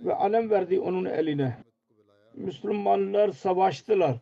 [0.00, 1.56] ve alem verdi onun eline.
[2.34, 4.16] Müslümanlar savaştılar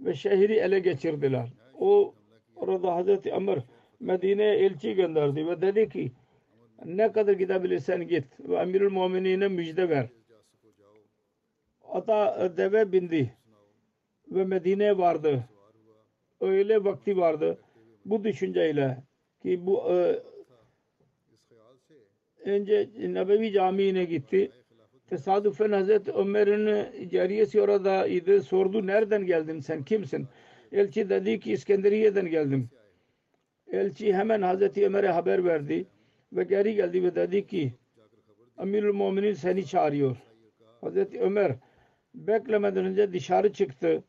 [0.00, 1.48] ve şehri ele geçirdiler.
[1.78, 2.14] O
[2.56, 3.58] orada Hazreti Amr
[4.00, 6.12] Medine'ye elçi gönderdi ve dedi ki
[6.84, 8.24] ne kadar gidebilirsen git.
[8.40, 10.06] Ve emirül muminine müjde ver.
[11.88, 13.34] Ata e, deve bindi
[14.30, 15.44] ve Medine'ye vardı.
[16.40, 17.58] Öyle vakti vardı.
[18.04, 19.02] Bu düşünceyle
[19.42, 20.22] ki bu e,
[22.44, 24.50] önce Nebevi Camii'ne gitti.
[25.06, 28.42] Tesadüfen Hazreti Ömer'in cariyesi oradaydı.
[28.42, 30.26] Sordu nereden geldin sen kimsin?
[30.72, 32.70] Elçi dedi ki İskenderiye'den geldim.
[33.72, 35.86] Elçi hemen Hazreti Ömer'e haber verdi
[36.32, 37.72] ve geri geldi ve dedi ki
[38.56, 40.16] Amirül Muminin seni çağırıyor.
[40.80, 41.56] Hazreti Ömer
[42.14, 44.04] beklemeden önce dışarı çıktı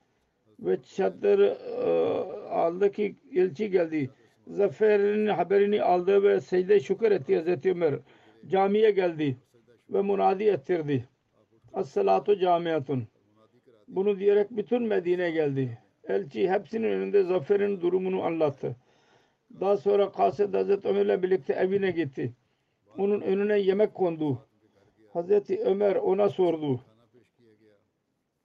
[0.60, 1.54] ve çadır e,
[2.50, 4.10] aldı ki elçi geldi.
[4.48, 7.94] Zaferin haberini aldı ve secde şükür etti Hazreti Ömer.
[8.48, 9.38] Camiye geldi
[9.90, 11.08] ve munadi ettirdi.
[11.74, 13.08] As-salatu camiyatun.
[13.88, 15.78] Bunu diyerek bütün Medine geldi.
[16.08, 18.76] Elçi hepsinin önünde zaferin durumunu anlattı.
[19.60, 22.34] Daha sonra Kasid Hazreti Ömer'le birlikte evine gitti.
[22.98, 24.48] Onun önüne yemek kondu.
[25.14, 26.82] Hazreti Ömer ona sordu.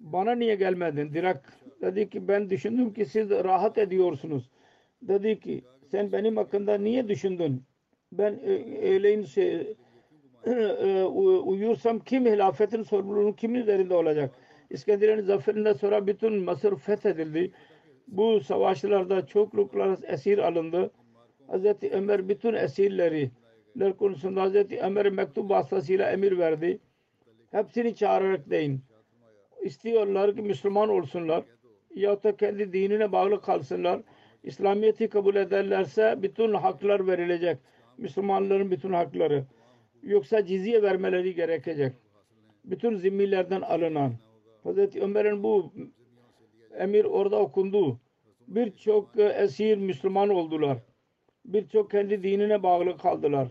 [0.01, 1.15] Bana niye gelmedin?
[1.15, 1.47] Direkt
[1.81, 4.51] dedi ki ben düşündüm ki siz rahat ediyorsunuz.
[5.03, 7.63] Dedi ki sen benim hakkında niye düşündün?
[8.13, 9.55] Ben e, öğleyin şey,
[10.47, 11.03] e,
[11.45, 14.35] uyursam kim hilafetin sorumluluğu kimin üzerinde olacak?
[14.71, 17.53] İskenderiye'nin zaferinden sonra bütün Mısır fethedildi.
[18.07, 20.91] Bu savaşlarda çokluklar esir alındı.
[21.47, 23.31] Hazreti Ömer bütün esirleri
[23.99, 26.79] konusunda Hazreti Ömer mektup vasıtasıyla emir verdi.
[27.51, 28.81] Hepsini çağırarak deyin.
[29.63, 31.45] İstiyorlar ki Müslüman olsunlar.
[31.95, 34.01] Ya da kendi dinine bağlı kalsınlar.
[34.43, 37.59] İslamiyet'i kabul ederlerse bütün haklar verilecek.
[37.99, 39.45] Müslümanların bütün hakları.
[40.03, 41.93] Yoksa cizye vermeleri gerekecek.
[42.65, 44.13] Bütün zimmilerden alınan.
[44.65, 45.73] Hazreti Ömer'in bu
[46.79, 48.01] emir orada okundu.
[48.49, 50.79] Birçok esir Müslüman oldular.
[51.45, 53.49] Birçok kendi dinine bağlı kaldılar.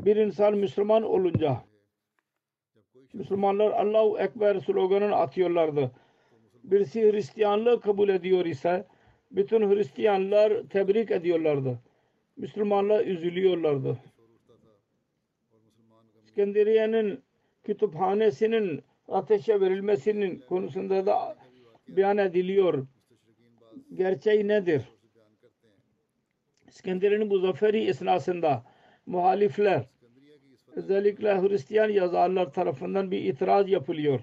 [0.00, 1.64] Bir insan Müslüman olunca
[3.12, 5.90] Müslümanlar Allahu Ekber sloganını atıyorlardı.
[6.64, 8.86] Birisi Hristiyanlığı kabul ediyor ise
[9.30, 11.78] bütün Hristiyanlar tebrik ediyorlardı.
[12.36, 13.98] Müslümanlar üzülüyorlardı.
[16.24, 17.22] İskenderiye'nin
[17.64, 21.36] kütüphanesinin ateşe verilmesinin konusunda da
[21.88, 22.86] beyan ediliyor.
[23.94, 24.82] Gerçeği nedir?
[26.68, 28.64] İskenderiye'nin bu zaferi esnasında
[29.06, 29.84] muhalifler
[30.76, 34.20] özellikle Hristiyan yazarlar tarafından bir itiraz yapılıyor.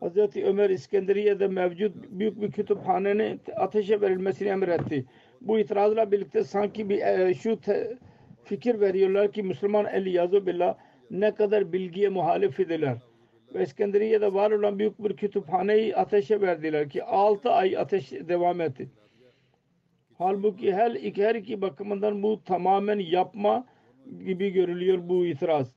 [0.00, 5.04] Hazreti Ömer İskenderiye'de mevcut büyük bir kütüphanenin ateşe verilmesini emretti.
[5.40, 7.58] Bu itirazla birlikte sanki bir e, şu
[8.44, 10.74] fikir veriyorlar ki Müslüman el yazı billah
[11.10, 12.96] ne kadar bilgiye muhalif idiler.
[13.54, 18.88] Ve İskenderiye'de var olan büyük bir kütüphaneyi ateşe verdiler ki 6 ay ateş devam etti.
[20.18, 23.66] Halbuki her iki, her iki bakımından bu tamamen yapma
[24.24, 25.72] gibi görülüyor bu itiraz.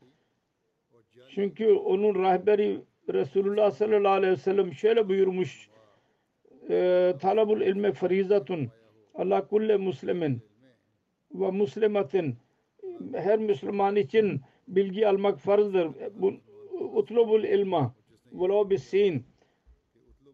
[1.30, 2.82] Çünkü onun rehberi
[3.13, 5.70] Resulullah sallallahu aleyhi ve sellem şöyle buyurmuş
[6.70, 8.68] e, talabul ilme farizatun
[9.16, 10.42] Allah kulle muslimin
[11.34, 12.36] ve muslimatin
[13.13, 15.90] her Müslüman için bilgi almak farzdır.
[16.16, 16.34] Bu,
[16.93, 17.95] utlubul ilma
[18.32, 19.26] velo bisin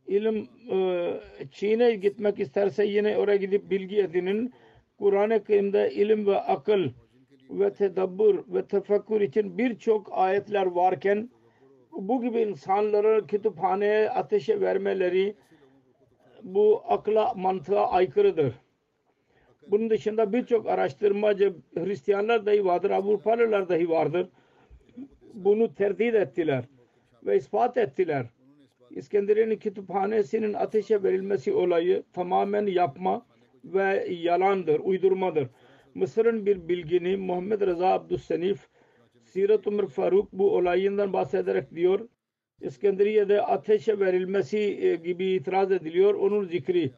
[0.08, 0.50] ilim
[1.52, 4.54] Çin'e gitmek isterse yine oraya gidip bilgi edinin.
[5.00, 6.89] Kur'an-ı Kerim'de ilim ve akıl
[7.50, 11.30] ve tedabbur ve tefekkür için birçok ayetler varken
[11.92, 15.36] bu gibi insanları kütüphaneye ateşe vermeleri
[16.44, 18.54] bu akla mantığa aykırıdır.
[19.68, 24.30] Bunun dışında birçok araştırmacı Hristiyanlar dahi vardır, Avrupalılar dahi vardır
[25.34, 26.65] bunu terdit ettiler
[27.26, 28.26] ve ispat ettiler.
[28.89, 33.26] İskenderiye'nin kütüphanesinin ateşe verilmesi olayı tamamen yapma
[33.63, 35.48] ve yalandır, uydurmadır.
[35.93, 38.67] Mısır'ın bir bilgini Muhammed Rıza Abdüssenif
[39.24, 42.08] Sirat Umar Faruk bu olayından bahsederek diyor.
[42.62, 46.13] İskenderiye'de ateşe verilmesi e, gibi itiraz ediliyor.
[46.13, 46.91] Onun zikri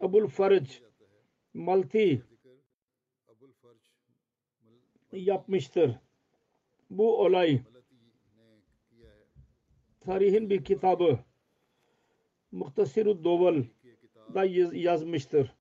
[0.00, 0.80] Abul Farj
[1.54, 2.22] Malti
[5.12, 5.98] yapmıştır
[6.90, 7.60] bu olay
[10.00, 11.18] tarihin bir kitabı
[12.52, 13.62] Muhtasiru Doval
[14.34, 15.54] da yazmıştır.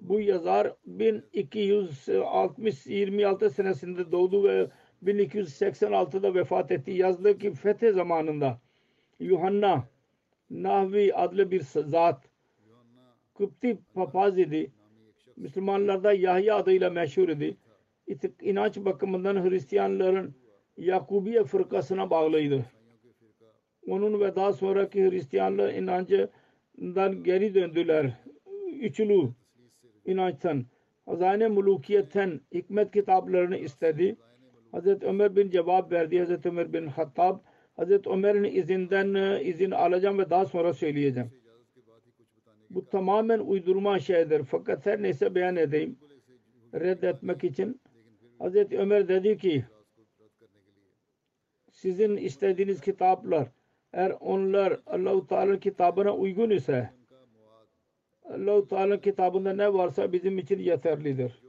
[0.00, 4.70] Bu yazar 1226 senesinde doğdu ve
[5.04, 6.90] 1286'da vefat etti.
[6.90, 8.60] Yazdı ki fetih zamanında
[9.20, 9.88] Yuhanna
[10.50, 12.30] Nahvi adlı bir zat
[13.38, 14.72] Kıpti papaz idi.
[15.36, 17.56] Müslümanlarda Yahya adıyla meşhur idi
[18.40, 20.34] inanç bakımından Hristiyanların
[20.76, 22.64] Yakubiye fırkasına bağlıydı.
[23.88, 28.12] Onun ve daha sonraki Hristiyanlar inancından geri döndüler.
[28.80, 29.28] Üçlü
[30.04, 30.66] inançtan.
[31.06, 34.16] Hazane mulukiyetten hikmet kitaplarını istedi.
[34.72, 36.18] Hazreti Ömer bin cevap verdi.
[36.18, 37.38] Hazreti Ömer bin Hattab
[37.76, 41.30] Hazreti Ömer'in izinden e, izin alacağım ve daha sonra söyleyeceğim.
[42.70, 44.42] Bu tamamen uydurma şeydir.
[44.44, 45.98] Fakat her neyse beyan edeyim.
[46.74, 47.80] Reddetmek için
[48.38, 49.64] Hazreti Ömer dedi ki
[51.70, 53.48] sizin istediğiniz kitaplar
[53.92, 56.90] eğer onlar Allah-u Teala kitabına uygun ise
[58.24, 61.42] Allah-u Teala kitabında ne varsa bizim için yeterlidir.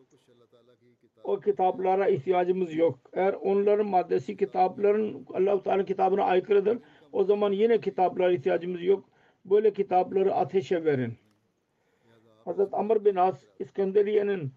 [1.24, 3.00] O kitaplara ihtiyacımız yok.
[3.14, 6.80] Eğer onların maddesi kitapların Allah-u Teala kitabına aykırıdır
[7.12, 9.06] o zaman yine kitaplara ihtiyacımız yok.
[9.46, 11.14] Böyle kitapları ateşe verin.
[12.46, 14.52] Hazreti Amr bin As İskenderiye'nin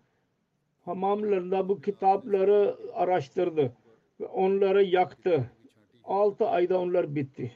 [0.84, 3.72] hamamlarında bu kitapları araştırdı
[4.20, 5.50] ve onları yaktı.
[6.04, 7.52] Altı ayda onlar bitti.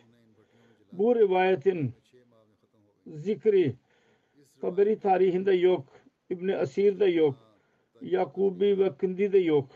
[0.93, 1.93] Bu rivayetin
[3.07, 3.75] zikri
[4.61, 5.85] Taberi tarihinde yok.
[6.31, 7.35] İbni Asir'de yok.
[8.01, 9.69] Yakubi ve Kındi'de yok.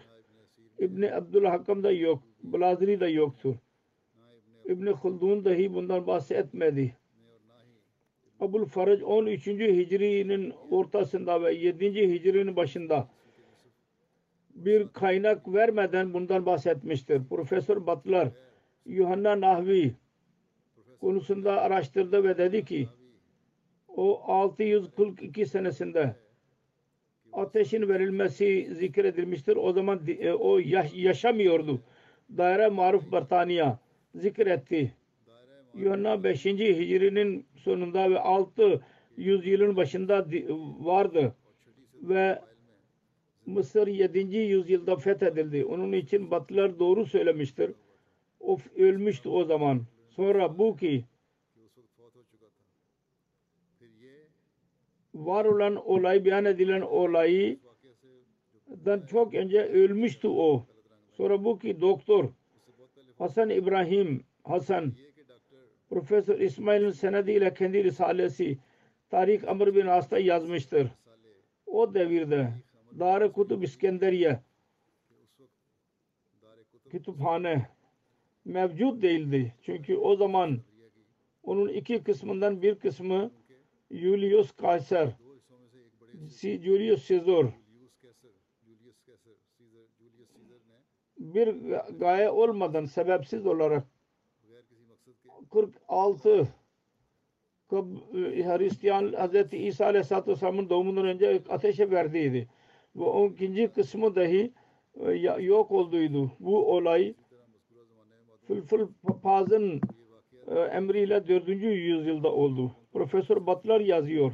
[0.79, 2.23] İbni Abdülhakam'da yok.
[2.43, 3.55] Blazri'de yoktur.
[4.65, 6.97] İbni Khaldun dahi bundan bahsetmedi.
[8.41, 9.47] Abul Faraj 13.
[9.47, 12.13] Hicri'nin ortasında ve 7.
[12.15, 13.09] Hicri'nin başında
[14.65, 17.23] bir kaynak vermeden bundan bahsetmiştir.
[17.31, 18.29] Profesör Batlar
[18.87, 19.95] Yuhanna Nahvi
[21.01, 22.89] konusunda araştırdı ve dedi ki
[23.89, 26.17] o 642 senesinde
[27.33, 29.57] ateşin verilmesi zikredilmiştir.
[29.57, 30.59] O zaman e, o
[30.95, 31.81] yaşamıyordu.
[32.37, 33.79] Daire Maruf Bartaniya
[34.15, 34.95] zikretti.
[35.75, 36.45] Yuhanna 5.
[36.45, 38.81] Hicri'nin sonunda ve 600
[39.47, 40.27] yılın başında
[40.81, 41.35] vardı
[42.03, 42.39] ve
[43.49, 44.37] Mısır 7.
[44.37, 45.65] yüzyılda fethedildi.
[45.65, 47.73] Onun için Batılar doğru söylemiştir.
[48.41, 49.83] O ölmüştü o zaman.
[50.09, 51.05] Sonra bu ki
[55.15, 57.59] var olan olay beyan edilen olayı
[58.85, 60.67] dan çok önce ölmüştü o.
[61.13, 62.29] Sonra bu ki doktor
[63.19, 64.93] Hasan İbrahim Hasan
[65.91, 68.59] Profesör İsmail'in senediyle kendi risalesi
[69.11, 70.89] Tarih Amr bin As'ta yazmıştır.
[71.67, 72.53] O devirde
[72.99, 74.41] Dar Kutub İskenderiye
[76.91, 77.69] kütüphane
[78.45, 79.55] mevcut değildi.
[79.63, 80.61] Çünkü o zaman
[81.43, 83.31] onun iki kısmından bir kısmı
[83.91, 85.17] Julius Caesar,
[86.41, 87.47] Julius Caesar
[91.19, 91.49] bir
[91.99, 93.85] gaye olmadan sebepsiz olarak
[95.51, 96.49] 46
[97.73, 97.77] e,
[98.45, 99.53] Hristiyan Hz.
[99.53, 102.49] İsa Aleyhisselatü Vesselam'ın doğumundan önce ateşe verdiydi
[102.99, 104.53] ve o ikinci kısmı dahi
[105.07, 106.31] e, yok olduydu.
[106.41, 107.15] Bu olay
[108.47, 109.81] Fülfül Papaz'ın
[110.47, 111.49] e, emriyle 4.
[111.49, 112.73] yüzyılda oldu.
[112.93, 114.33] Profesör Batlar yazıyor.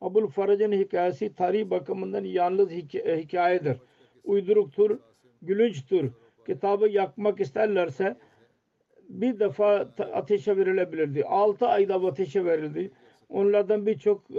[0.00, 3.76] Abul Faraj'ın hikayesi tarih bakımından yalnız hikaye, e, hikayedir.
[4.24, 4.98] Uyduruktur,
[5.42, 6.10] gülünçtür.
[6.46, 8.16] Kitabı yakmak isterlerse
[9.08, 11.24] bir defa ateşe verilebilirdi.
[11.24, 12.90] Altı ayda ateşe verildi.
[13.28, 14.30] Onlardan birçok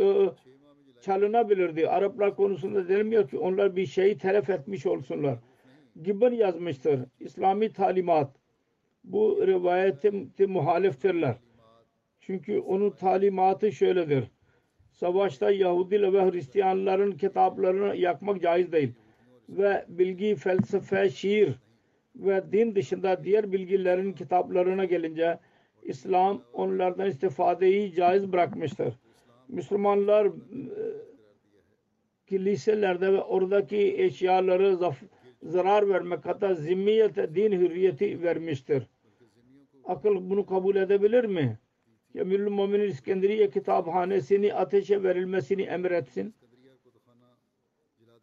[1.03, 1.89] çalınabilirdi.
[1.89, 5.37] Araplar konusunda denilmiyor ki onlar bir şeyi telef etmiş olsunlar.
[6.03, 6.99] Gibbon yazmıştır.
[7.19, 8.35] İslami talimat
[9.03, 11.35] bu rivayete muhaliftirler.
[12.19, 14.23] Çünkü onun talimatı şöyledir.
[14.91, 18.93] Savaşta Yahudi ve Hristiyanların kitaplarını yakmak caiz değil.
[19.49, 21.53] Ve bilgi, felsefe, şiir
[22.15, 25.39] ve din dışında diğer bilgilerin kitaplarına gelince
[25.83, 28.93] İslam onlardan istifadeyi caiz bırakmıştır.
[29.53, 30.31] Müslümanlar e,
[32.27, 35.03] kiliselerde ve oradaki eşyaları zaf,
[35.43, 38.83] zarar vermek hatta zimmiyete din hürriyeti vermiştir.
[39.83, 41.59] Akıl bunu kabul edebilir mi?
[42.15, 46.33] Emirül Mümin'in İskenderiye kitaphanesini ateşe verilmesini emretsin.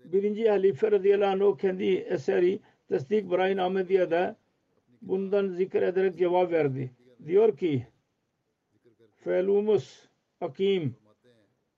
[0.05, 4.37] Birinci Halife radıyallahu anh o kendi eseri Tesdik Brian Ahmediye'de
[5.03, 6.91] bundan zikir ederek cevap verdi.
[7.27, 7.87] Diyor ki
[9.25, 10.09] Felumus
[10.41, 11.00] Akim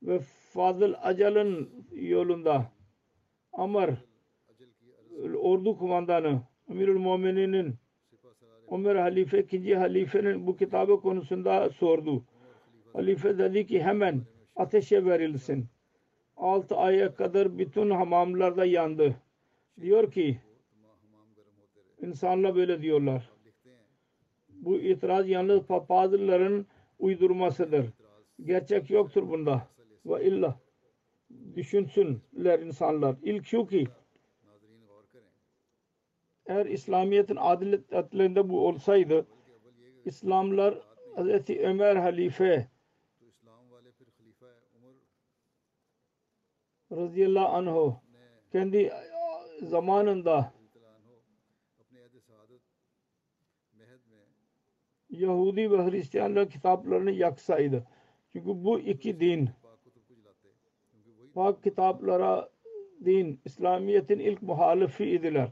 [0.03, 0.19] ve
[0.53, 2.73] Fadıl Acal'ın yolunda
[3.53, 3.91] Amr
[5.37, 7.75] ordu kumandanı Emirül Mumininin
[8.71, 12.25] Ömer halife ikinci halifenin bu kitabı konusunda sordu.
[12.93, 14.23] Halife dedi ki hemen
[14.57, 15.67] ateşe verilsin.
[16.37, 19.17] Altı aya kadar bütün hamamlarda yandı.
[19.81, 20.41] Diyor ki
[22.03, 23.31] insanlar böyle diyorlar.
[24.49, 26.67] Bu itiraz yalnız papazların
[26.99, 27.87] uydurmasıdır.
[28.45, 29.69] Gerçek yoktur bunda
[30.07, 30.61] ve illa
[31.55, 33.17] düşünsünler insanlar.
[33.23, 33.87] İlk şu ki
[36.47, 39.27] eğer İslamiyet'in adiletlerinde bu olsaydı
[40.05, 40.75] İslamlar
[41.17, 41.51] Hz.
[41.51, 42.69] Ömer halife
[46.93, 47.95] radıyallahu anh
[48.53, 48.93] kendi
[49.63, 50.53] zamanında
[55.11, 57.87] Yahudi ve Hristiyanlar kitaplarını yaksaydı.
[58.33, 59.51] Çünkü bu iki din
[61.35, 62.49] pak kitaplara
[63.05, 65.49] din, İslamiyet'in ilk muhalifi idiler.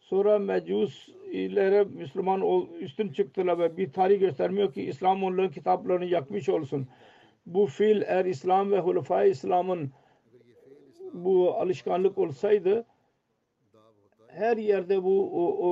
[0.00, 6.48] Sonra Mecus'lere Müslüman ol, üstün çıktılar ve bir tarih göstermiyor ki İslam onların kitaplarını yakmış
[6.48, 6.88] olsun.
[7.46, 9.90] Bu fiil eğer İslam ve Hulefai İslam'ın
[11.12, 12.86] bu alışkanlık olsaydı
[14.32, 15.68] her yerde bu o, o,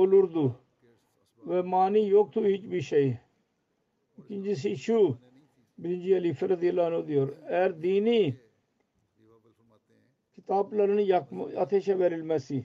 [0.00, 0.54] olurdu
[1.46, 3.16] ve mani yoktu hiçbir şey.
[4.18, 5.18] İkincisi şu,
[5.78, 7.36] birinci Ali radıyallahu diyor.
[7.48, 8.36] Eğer dini
[10.48, 12.64] kitaplarını yakma, ateşe verilmesi,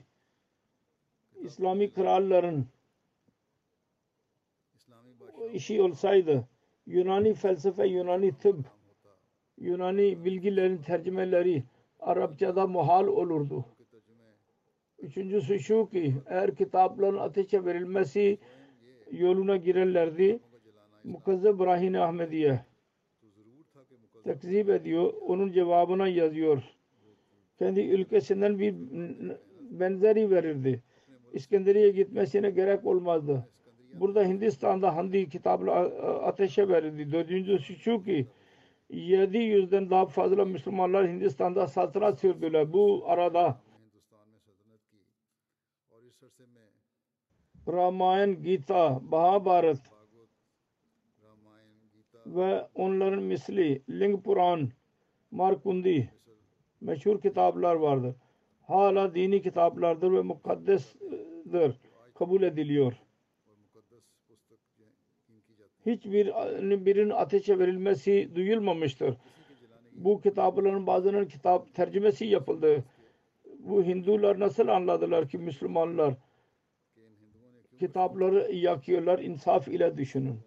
[1.40, 2.66] İslami kralların
[5.52, 6.48] işi olsaydı
[6.86, 8.58] Yunani felsefe, Yunani tıp,
[9.58, 11.64] Yunani bilgilerin tercümeleri
[12.00, 13.64] Arapçada muhal olurdu.
[14.98, 18.38] Üçüncüsü şu ki eğer kitapların ateşe verilmesi
[19.10, 20.40] yoluna girerlerdi.
[21.04, 22.64] Mukazzeb Rahine Ahmediye
[24.24, 25.12] takzip ediyor.
[25.20, 26.73] Onun cevabına yazıyor
[27.58, 28.74] kendi ülkesinden bir
[29.70, 30.82] benzeri verirdi.
[31.32, 33.48] İskenderiye gitmesine gerek olmazdı.
[33.94, 37.12] Burada Hindistan'da Handi kitabını ateşe verildi.
[37.12, 38.26] Dördüncüsü şu ki
[38.90, 42.72] 700'den daha fazla Müslümanlar Hindistan'da satıra sürdüler.
[42.72, 43.60] Bu arada
[47.68, 49.80] Ramayan, Gita, Mahabharat
[52.26, 54.68] ve onların misli Ling Puran,
[55.30, 56.12] Markundi
[56.84, 58.14] meşhur kitaplar vardır.
[58.62, 61.80] Hala dini kitaplardır ve mukaddesdir.
[62.14, 62.92] Kabul ediliyor.
[65.86, 66.26] Hiçbir
[66.86, 69.16] birinin ateşe verilmesi duyulmamıştır.
[69.92, 72.84] Bu kitapların bazılarının kitap tercümesi yapıldı.
[73.58, 76.14] Bu Hindular nasıl anladılar ki Müslümanlar
[77.78, 79.18] kitapları yakıyorlar?
[79.18, 80.40] İnsaf ile düşünün.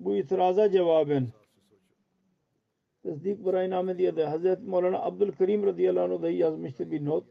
[0.00, 1.28] Bu itiraza cevaben
[3.02, 7.24] tasdik berayname diye de Hazreti Mevlana Abdülkerim radıyallahu anh dahi yazmıştır bir not.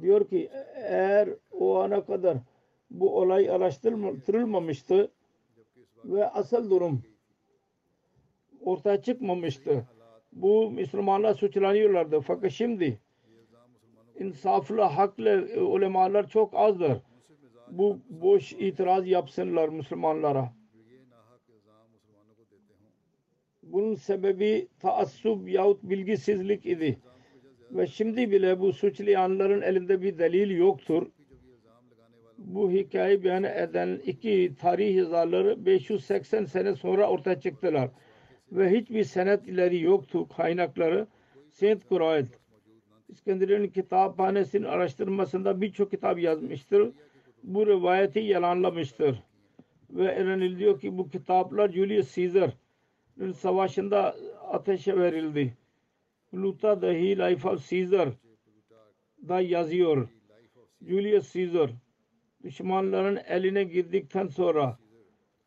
[0.00, 2.36] Diyor ki eğer o ana kadar
[2.90, 5.10] bu olay araştırılmamıştı
[6.04, 7.02] ve asıl durum
[8.60, 9.84] ortaya çıkmamıştı.
[10.32, 12.20] Bu Müslümanlar suçlanıyorlardı.
[12.20, 12.98] Fakat şimdi
[14.18, 17.02] insaflı, haklı ulemalar çok azdır.
[17.70, 20.59] Bu boş itiraz yapsınlar Müslümanlara.
[23.72, 26.98] bunun sebebi taassub yahut bilgisizlik idi.
[27.70, 31.06] Ve şimdi bile bu suçlayanların elinde bir delil yoktur.
[32.38, 37.90] Bu hikaye beyan eden iki tarih yazarları 580 sene sonra ortaya çıktılar.
[38.52, 41.06] Ve hiçbir senetleri yoktu kaynakları.
[41.50, 42.26] Saint Kurayet
[43.08, 46.92] İskender'in kitaphanesinin araştırmasında birçok kitap yazmıştır.
[47.42, 49.22] Bu rivayeti yalanlamıştır.
[49.90, 52.50] Ve öğreniliyor ki bu kitaplar Julius Caesar
[53.28, 54.16] savaşında
[54.50, 55.56] ateşe verildi.
[56.30, 58.08] Pluta dahi Life of Caesar
[59.28, 60.08] da yazıyor.
[60.82, 61.70] Julius Caesar
[62.44, 64.78] düşmanların eline girdikten sonra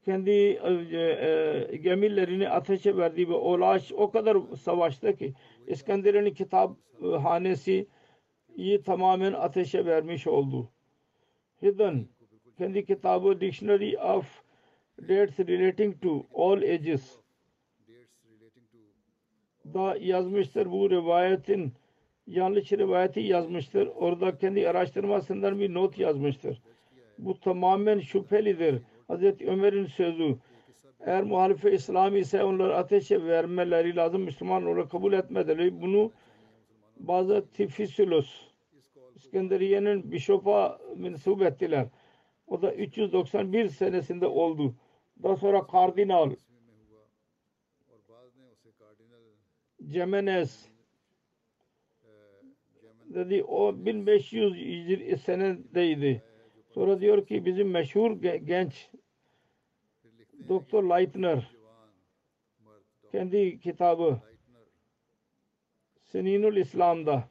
[0.05, 5.33] kendi e, e, gemilerini ateşe verdi ve Olaş o kadar savaştı ki
[5.67, 7.87] İskenderiye'nin kitaphanesi
[8.55, 10.69] iyi tamamen ateşe vermiş oldu.
[11.61, 12.07] Hidden
[12.57, 14.43] kendi kitabı Dictionary of
[15.01, 17.22] Dates Relating to All Ages
[19.73, 20.71] da yazmıştır.
[20.71, 21.73] Bu rivayetin
[22.27, 23.87] yanlış rivayeti yazmıştır.
[23.95, 26.61] Orada kendi araştırmasından bir not yazmıştır.
[27.17, 28.81] Bu tamamen şüphelidir.
[29.07, 30.35] Hazreti Ömer'in sözü.
[31.05, 34.21] Eğer muhalife İslam ise onları ateşe vermeleri lazım.
[34.21, 35.81] Müslüman olarak kabul etmeleri.
[35.81, 36.11] Bunu
[36.99, 38.27] bazı Tifisulos
[39.15, 41.87] İskenderiye'nin bişopa mensup ettiler.
[42.47, 44.75] O da 391 senesinde oldu.
[45.23, 46.31] Daha sonra kardinal
[49.89, 50.69] Cemenes.
[53.05, 56.23] Dedi o 1500 senedeydi.
[56.73, 58.89] Sonra diyor ki bizim meşhur genç
[60.49, 61.51] Doktor Leitner.
[63.11, 64.21] Kendi kitabı
[66.03, 67.29] Seninul İslam'da.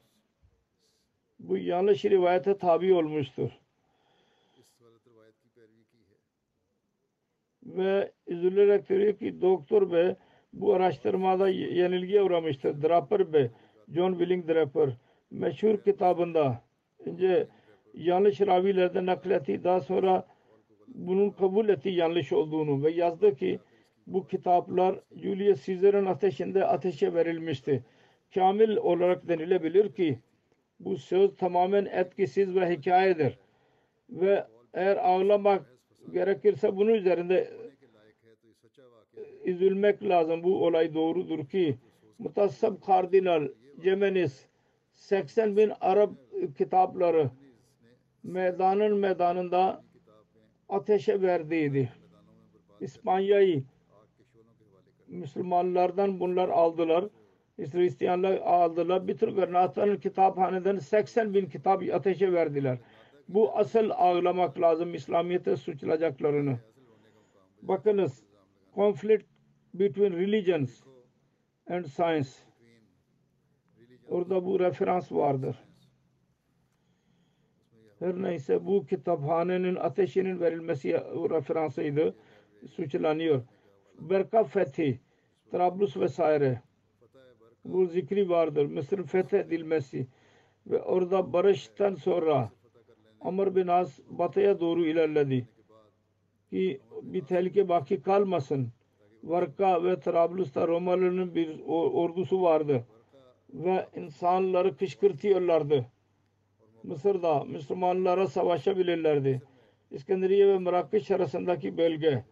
[1.39, 3.51] Bu yanlış rivayete tabi olmuştur.
[7.63, 10.15] Ve üzülerek diyor ki doktor ve
[10.53, 12.81] bu araştırmada yenilgiye uğramıştır.
[12.81, 13.49] Draper Bey,
[13.93, 14.89] John Willing Draper
[15.31, 16.61] meşhur kitabında
[17.05, 17.47] önce
[17.93, 19.63] yanlış ravilerden nakletti.
[19.63, 20.27] Daha sonra
[20.87, 23.59] bunun kabul etti yanlış olduğunu ve yazdı ki
[24.07, 27.83] bu kitaplar Julius Caesar'ın ateşinde ateşe verilmişti.
[28.33, 30.19] Kamil olarak denilebilir ki
[30.79, 33.37] bu söz tamamen etkisiz ve hikayedir.
[34.09, 35.77] Ve eğer ağlamak
[36.13, 37.62] gerekirse bunun üzerinde
[39.43, 40.43] üzülmek lazım.
[40.43, 41.77] Bu olay doğrudur ki
[42.19, 43.47] Mutassab Kardinal
[43.83, 44.45] Cemenis
[44.93, 46.11] 80 bin Arap
[46.57, 47.29] kitapları
[48.23, 49.83] meydanın meydanında
[50.69, 51.91] ateşe verdiydi.
[52.81, 53.63] İspanya'yı
[55.07, 57.05] Müslümanlardan bunlar aldılar.
[57.57, 59.07] Hristiyanlar aldılar.
[59.07, 62.77] Bütün Granada'nın kitaphaneden 80 bin kitap ateşe verdiler.
[63.29, 66.59] Bu asıl ağlamak lazım İslamiyet'e suçlayacaklarını.
[67.61, 68.23] Bakınız
[68.75, 69.32] conflict
[69.73, 70.83] between religions
[71.67, 72.29] and science.
[74.09, 75.55] Orada bu referans vardır.
[77.99, 80.93] Her neyse bu kitaphanenin ateşinin verilmesi
[81.29, 82.15] referansıydı.
[82.75, 83.41] Suçlanıyor.
[83.99, 84.99] Berka Fethi,
[85.51, 86.61] Trablus vesaire.
[87.65, 88.65] Bu zikri vardır.
[88.65, 90.07] Mısır fethedilmesi
[90.67, 92.51] ve orada barıştan sonra
[93.21, 95.47] Amr bin As batıya doğru ilerledi.
[96.49, 98.71] Ki bir tehlike baki kalmasın.
[99.23, 102.85] Varka ve Trablus'ta Romalıların bir ordusu vardı.
[103.53, 105.85] Ve insanları kışkırtıyorlardı.
[106.83, 109.41] Mısır'da Müslümanlara savaşabilirlerdi.
[109.91, 112.23] İskenderiye ve Merakeş arasındaki bölge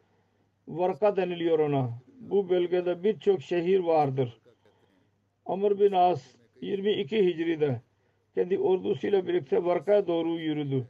[0.68, 1.90] Varka deniliyor ona.
[2.20, 4.42] Bu bölgede birçok şehir vardır.
[5.46, 7.82] Amr bin As 22 Hicri'de
[8.36, 10.88] kendi ordusuyla birlikte Varka'ya doğru yürüdü.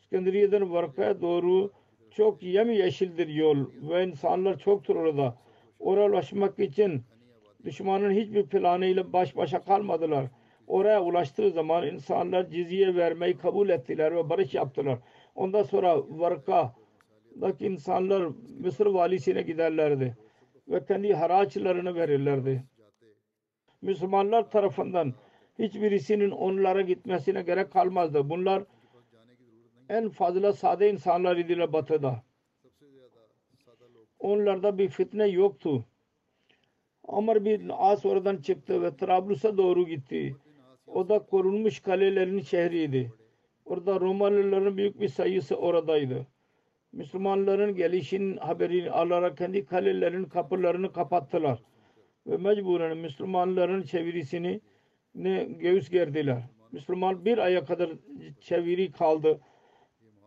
[0.00, 1.70] İskenderiye'den Varka'ya doğru
[2.16, 5.36] çok yemyeşildir yol ve insanlar çoktur orada.
[5.78, 7.02] Oraya ulaşmak için
[7.64, 10.26] düşmanın hiçbir planıyla baş başa kalmadılar.
[10.66, 14.98] Oraya ulaştığı zaman insanlar cizye vermeyi kabul ettiler ve barış yaptılar.
[15.34, 20.16] Ondan sonra Varka'daki insanlar Mısır valisine giderlerdi
[20.68, 22.64] ve kendi haraçlarını verirlerdi.
[23.82, 25.14] Müslümanlar tarafından
[25.58, 28.30] hiçbirisinin onlara gitmesine gerek kalmazdı.
[28.30, 28.62] Bunlar
[29.88, 32.22] en fazla sade insanlar idiler batıda.
[34.18, 35.84] Onlarda bir fitne yoktu.
[37.08, 40.36] Amr bin As oradan çıktı ve Trablus'a doğru gitti.
[40.86, 43.12] O da korunmuş kalelerin şehriydi.
[43.64, 46.26] Orada Romalıların büyük bir sayısı oradaydı.
[46.92, 51.62] Müslümanların gelişinin haberini alarak kendi kalelerin kapılarını kapattılar.
[52.26, 54.60] Ve mecburen Müslümanların çevirisini
[55.14, 56.42] ne göğüs gerdiler.
[56.72, 57.90] Müslüman bir aya kadar
[58.40, 59.40] çeviri kaldı.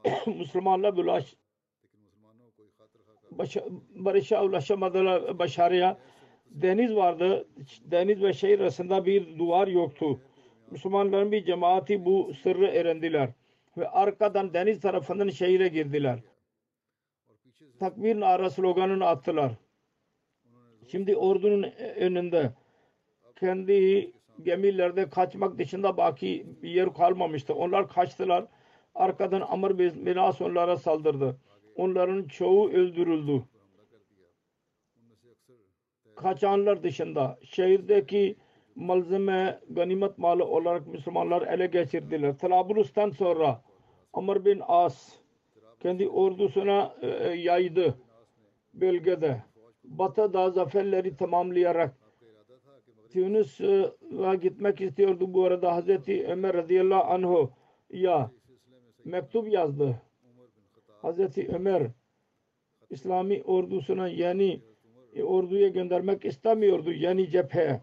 [0.27, 0.97] Müslümanlar
[3.31, 3.63] başa,
[3.95, 5.97] barışa ulaşamadılar başarıya.
[6.49, 7.47] Deniz vardı.
[7.81, 10.19] Deniz ve şehir arasında bir duvar yoktu.
[10.71, 13.29] Müslümanların bir cemaati bu sırrı öğrendiler.
[13.77, 16.19] Ve arkadan deniz tarafından şehire girdiler.
[17.79, 19.51] Takbir nara sloganını attılar.
[20.87, 21.63] Şimdi ordunun
[21.95, 22.51] önünde
[23.35, 24.11] kendi
[24.43, 27.55] gemilerde kaçmak dışında baki bir yer kalmamıştı.
[27.55, 28.45] Onlar kaçtılar.
[28.95, 31.37] Arkadan Amr bin As onlara saldırdı.
[31.75, 33.43] Onların çoğu öldürüldü.
[36.15, 38.35] Kaçanlar dışında şehirdeki
[38.75, 42.37] malzeme ganimet malı olarak Müslümanlar ele geçirdiler.
[42.37, 43.61] Trablus'tan sonra
[44.13, 45.13] Amr bin As
[45.79, 47.97] kendi ordusuna e, yaydı
[48.73, 49.43] bölgede.
[49.83, 51.95] Batı'da zaferleri tamamlayarak
[53.13, 55.33] Tunus'a gitmek istiyordu.
[55.33, 57.51] Bu arada Hazreti Ömer radıyallahu anh'u
[57.89, 58.31] ya
[59.05, 60.01] mektup yazdı.
[61.01, 61.87] Hazreti Ömer
[62.89, 64.61] İslami ordusuna yani
[65.13, 66.91] e, orduya göndermek istemiyordu.
[66.91, 67.81] Yani cepheye.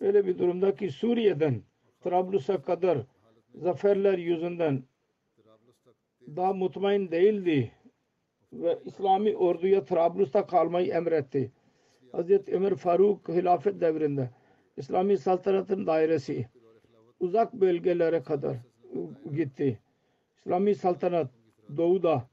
[0.00, 1.62] Öyle bir durumda ki Suriye'den
[2.00, 2.98] Trablus'a kadar
[3.54, 4.82] zaferler yüzünden
[6.36, 7.72] daha mutmain değildi
[8.52, 11.52] ve İslami orduya Trablus'ta kalmayı emretti.
[12.12, 14.30] Hazreti Ömer Faruk hilafet devrinde
[14.76, 16.46] İslami saltanatın dairesi
[17.20, 18.56] uzak bölgelere kadar
[19.34, 19.78] gitti.
[20.44, 21.30] İslami saltanat
[21.76, 22.28] doğuda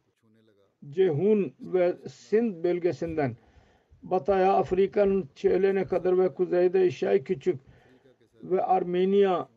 [0.89, 3.35] Cehun ve Sind bölgesinden
[4.03, 7.59] batıya Afrika'nın çölene kadar ve kuzeyde Eşya Küçük
[8.43, 9.49] ve Armenya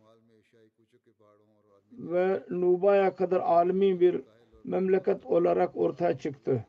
[1.93, 4.21] ve Nuba'ya kadar alemi bir
[4.65, 6.67] memleket olarak ortaya çıktı.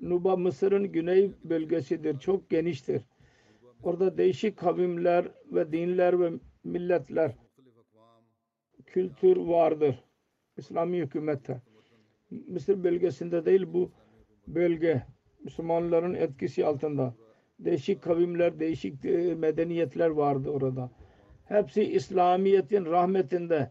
[0.00, 2.18] Nuba Mısır'ın güney bölgesidir.
[2.18, 3.02] Çok geniştir.
[3.82, 6.30] Orada değişik kavimler ve dinler ve
[6.64, 7.32] milletler
[8.86, 10.03] kültür vardır.
[10.56, 11.60] İslami hükümette.
[12.48, 13.90] Mısır bölgesinde değil bu
[14.46, 15.02] bölge
[15.44, 17.14] Müslümanların etkisi altında.
[17.58, 20.90] Değişik kavimler, değişik e, medeniyetler vardı orada.
[21.44, 23.70] Hepsi İslamiyet'in rahmetinde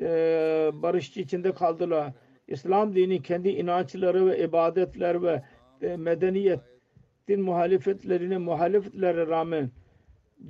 [0.00, 0.06] e,
[0.74, 2.12] barışçı içinde kaldılar.
[2.48, 5.42] İslam dini kendi inançları ve ibadetler ve
[5.82, 9.70] e, medeniyetin muhalefetlerine muhalefetlere rağmen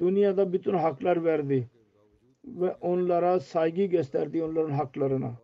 [0.00, 1.68] dünyada bütün haklar verdi
[2.44, 5.34] ve onlara saygı gösterdi onların haklarına.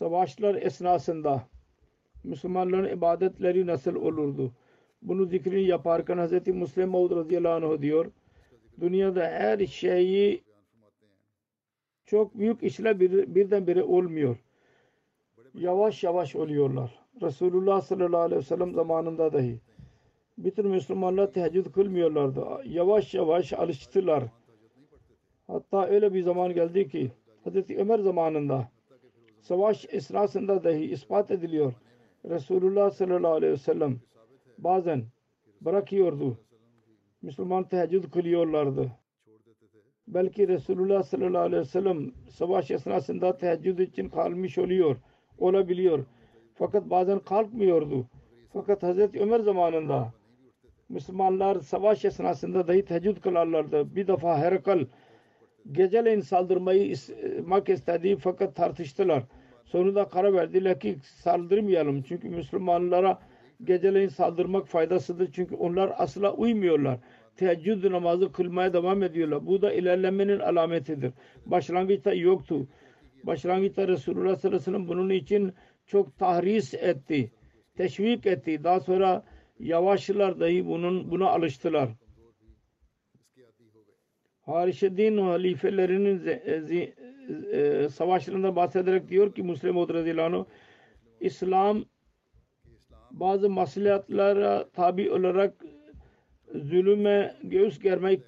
[0.00, 1.42] Savaşlar esnasında
[2.24, 4.52] Müslümanların ibadetleri nasıl olurdu?
[5.02, 6.46] bunu zikrini yaparken Hz.
[6.46, 8.10] Müslim Maud radıyallahu anh diyor
[8.80, 10.42] dünyada her şeyi
[12.06, 14.36] çok büyük işler bir, birdenbire olmuyor.
[15.54, 16.98] Yavaş yavaş oluyorlar.
[17.22, 19.60] Resulullah sallallahu aleyhi ve sellem zamanında dahi
[20.38, 22.46] bütün Müslümanlar teheccüd kılmıyorlardı.
[22.64, 24.24] Yavaş yavaş alıştılar.
[25.46, 27.12] Hatta öyle bir zaman geldi ki
[27.44, 27.70] Hz.
[27.70, 28.68] Ömer zamanında
[29.40, 31.72] savaş esnasında dahi ispat ediliyor.
[32.24, 34.00] Resulullah sallallahu aleyhi ve sellem
[34.58, 35.04] bazen
[35.60, 36.38] bırakıyordu.
[37.22, 38.92] Müslüman teheccüd kılıyorlardı.
[40.08, 44.96] Belki Resulullah sallallahu aleyhi ve sellem savaş esnasında teheccüd için kalmış oluyor,
[45.38, 46.04] olabiliyor.
[46.54, 48.06] Fakat bazen kalkmıyordu.
[48.52, 50.12] Fakat Hazreti Ömer zamanında
[50.88, 53.94] Müslümanlar savaş esnasında dahi teheccüd kılarlardı.
[53.96, 54.86] Bir defa Herakal
[55.72, 56.94] geceleyin saldırmayı
[57.38, 59.22] yapmak istedi fakat tartıştılar.
[59.64, 62.02] Sonunda karar verdiler ki saldırmayalım.
[62.02, 63.18] Çünkü Müslümanlara
[63.64, 65.32] geceleyin saldırmak faydasıdır.
[65.32, 66.98] Çünkü onlar asla uymuyorlar.
[67.36, 69.46] Teheccüd namazı kılmaya devam ediyorlar.
[69.46, 71.12] Bu da ilerlemenin alametidir.
[71.46, 72.66] Başlangıçta yoktu.
[73.24, 75.52] Başlangıçta Resulullah sallallahu aleyhi ve sellem bunun için
[75.86, 77.30] çok tahris etti.
[77.76, 78.64] Teşvik etti.
[78.64, 79.24] Daha sonra
[79.58, 81.88] yavaşlar dahi bunun buna alıştılar.
[84.40, 86.94] Harişedin halifelerinin e,
[87.52, 90.46] e, savaşlarından bahsederek diyor ki Müslim radıyallahu
[91.20, 91.84] İslam
[93.10, 95.54] bazı maslahatlara tabi olarak
[96.54, 98.22] zulüme göğüs germeyi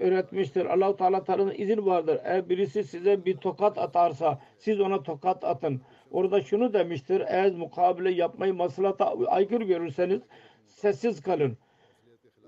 [0.00, 0.66] öğretmiştir.
[0.66, 2.20] Allah-u Teala tarafından izin vardır.
[2.24, 5.80] Eğer birisi size bir tokat atarsa siz ona tokat atın.
[6.10, 7.22] Orada şunu demiştir.
[7.26, 10.20] Eğer mukabele yapmayı maslahata aykırı görürseniz
[10.66, 11.58] sessiz kalın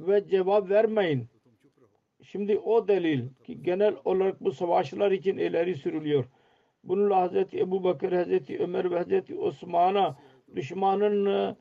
[0.00, 1.28] ve cevap vermeyin.
[2.32, 6.24] Şimdi o delil ki genel olarak bu savaşlar için ileri sürülüyor.
[6.84, 10.16] Bununla Hazreti Ebu Bakır, Hazreti Ömer ve Hazreti Osman'a
[10.56, 11.54] düşmanın e,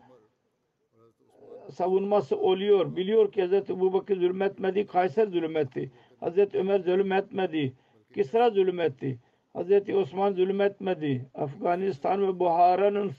[1.72, 2.95] savunması oluyor.
[2.95, 5.91] Biliyor ki Hazreti Ebu Bakır zulmetmedi, Kayser zulmetti.
[6.20, 7.74] Hazreti Ömer zulmetmedi,
[8.13, 9.20] Kisra zulmetti.
[9.53, 11.26] Hazreti Osman zulmetmedi.
[11.34, 13.11] Afganistan ve Buhara'nın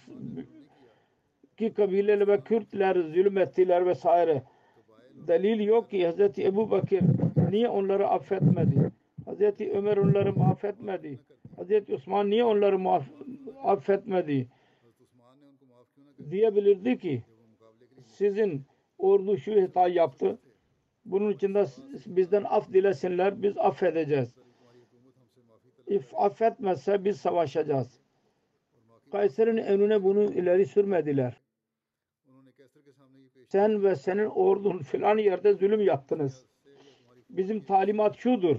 [1.56, 4.42] ki kabileler ve Kürtler zulmettiler vesaire.
[5.14, 7.00] Delil yok ki Hazreti Ebu Bakır
[7.50, 8.92] niye onları affetmedi?
[9.24, 11.20] Hazreti Ömer onları affetmedi.
[11.56, 13.00] Hazreti Osman niye onları
[13.64, 14.48] affetmedi?
[16.30, 17.22] Diyebilirdi ki
[18.04, 18.62] sizin
[18.98, 20.38] ordu şu hata yaptı.
[21.04, 21.66] Bunun için de
[22.06, 23.42] bizden af dilesinler.
[23.42, 24.34] Biz affedeceğiz.
[25.86, 28.00] If affetmezse biz savaşacağız.
[29.12, 31.40] Kayser'in önüne bunu ileri sürmediler.
[33.48, 36.47] Sen ve senin ordun filan yerde zulüm yaptınız.
[37.30, 38.56] Bizim talimat şudur.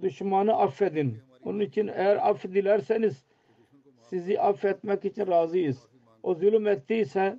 [0.00, 1.18] Düşmanı affedin.
[1.44, 3.24] Onun için eğer aff dilerseniz
[4.00, 5.88] sizi affetmek için razıyız.
[6.22, 7.38] O zulüm ettiyse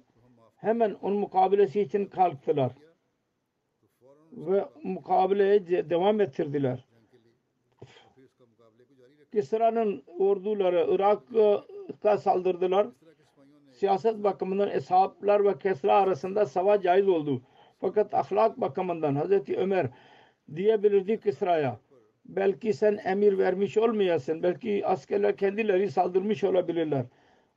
[0.56, 2.72] hemen onun mukabilesi için kalktılar.
[4.32, 6.86] Ve mukabileye devam ettirdiler.
[9.32, 12.88] Kisra'nın orduları Irak'a saldırdılar.
[13.72, 17.42] Siyaset bakımından eshaplar ve Kesra arasında savaş caiz oldu.
[17.80, 19.90] Fakat ahlak bakımından Hazreti Ömer
[20.56, 21.80] diyebilirdi Kisra'ya
[22.26, 24.44] belki sen emir vermiş olmayasın.
[24.44, 27.06] Belki askerler kendileri saldırmış olabilirler.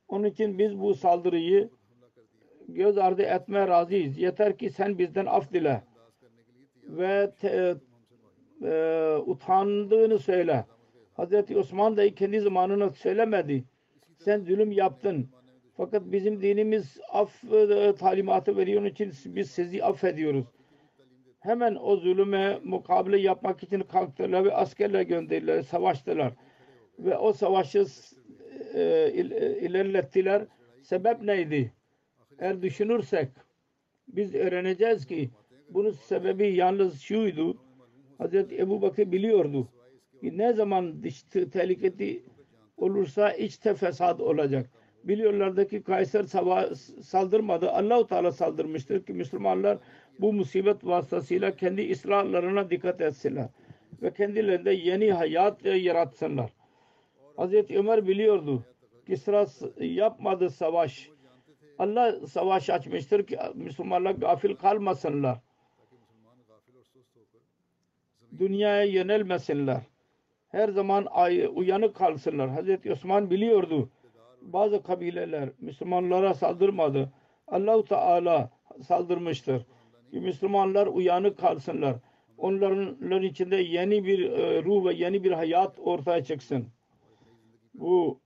[0.08, 1.70] Onun için biz bu saldırıyı
[2.68, 4.18] göz ardı etmeye razıyız.
[4.18, 5.82] Yeter ki sen bizden af dile.
[6.84, 7.76] Ve te,
[8.62, 10.64] e, utandığını söyle.
[11.14, 13.64] Hazreti Osman da kendi zamanına söylemedi.
[14.18, 15.30] Sen zulüm yaptın.
[15.76, 18.80] Fakat bizim dinimiz af e, talimatı veriyor.
[18.80, 20.44] Onun için biz sizi affediyoruz.
[21.46, 26.32] Hemen o zulüme mukabele yapmak için kalktılar ve askerler gönderdiler, savaştılar.
[26.98, 27.86] Ve o savaşı
[28.74, 29.12] e,
[29.60, 30.46] ilerlettiler.
[30.82, 31.72] Sebep neydi?
[32.38, 33.28] Eğer düşünürsek
[34.08, 35.30] biz öğreneceğiz ki
[35.68, 37.56] bunun sebebi yalnız şuydu.
[38.18, 39.68] Hazreti Ebu Bakır biliyordu
[40.20, 41.02] ki ne zaman
[41.52, 42.22] tehlikeli
[42.76, 44.70] olursa içte fesat olacak.
[45.04, 46.24] Biliyorlardı ki Kayser
[47.02, 47.70] saldırmadı.
[47.70, 49.78] Allahu Teala saldırmıştır ki Müslümanlar
[50.20, 53.48] bu musibet vasıtasıyla kendi ıslahlarına dikkat etsinler
[54.02, 56.50] ve kendilerinde yeni hayat yaratsınlar.
[57.36, 58.64] Hazreti Ömer biliyordu
[59.06, 59.46] ki sıra
[59.80, 61.10] yapmadı savaş.
[61.78, 65.38] Allah savaş açmıştır ki Müslümanlar gafil kalmasınlar.
[68.38, 69.80] Dünyaya yönelmesinler.
[70.48, 71.06] Her zaman
[71.54, 72.50] uyanık kalsınlar.
[72.50, 73.90] Hazreti Osman biliyordu.
[74.42, 77.12] Bazı kabileler Müslümanlara saldırmadı.
[77.48, 78.50] Allahu Teala
[78.82, 79.66] saldırmıştır
[80.20, 81.96] Müslümanlar uyanık kalsınlar.
[82.38, 86.66] Onların içinde yeni bir e, ruh ve yeni bir hayat ortaya çıksın.
[87.74, 88.20] Bu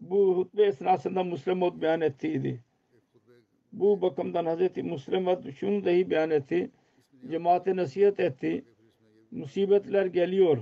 [0.00, 2.60] bu hutbe esnasında Müslüman beyan ettiydi.
[3.72, 4.76] Bu bakımdan Hz.
[4.76, 6.70] Müslimat şunu dahi beyan etti.
[7.30, 8.64] Cemaate nasihat etti.
[9.30, 10.58] Musibetler geliyor.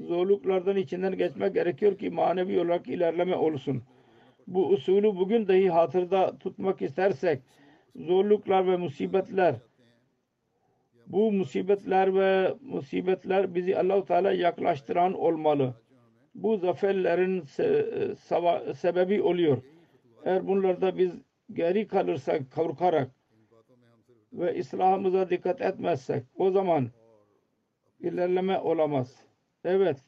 [0.00, 3.82] Zorluklardan içinden geçmek gerekiyor ki manevi olarak ilerleme olsun.
[4.46, 7.42] Bu usulü bugün dahi hatırda tutmak istersek
[7.98, 9.54] zorluklar ve musibetler
[11.06, 15.74] bu musibetler ve musibetler bizi Allahu Teala yaklaştıran olmalı.
[16.34, 17.40] Bu zaferlerin
[18.72, 19.62] sebebi oluyor.
[20.24, 21.10] Eğer bunlarda biz
[21.52, 23.10] geri kalırsak korkarak
[24.32, 26.90] ve İslam'ımıza dikkat etmezsek o zaman
[28.00, 29.24] ilerleme olamaz.
[29.64, 29.98] Evet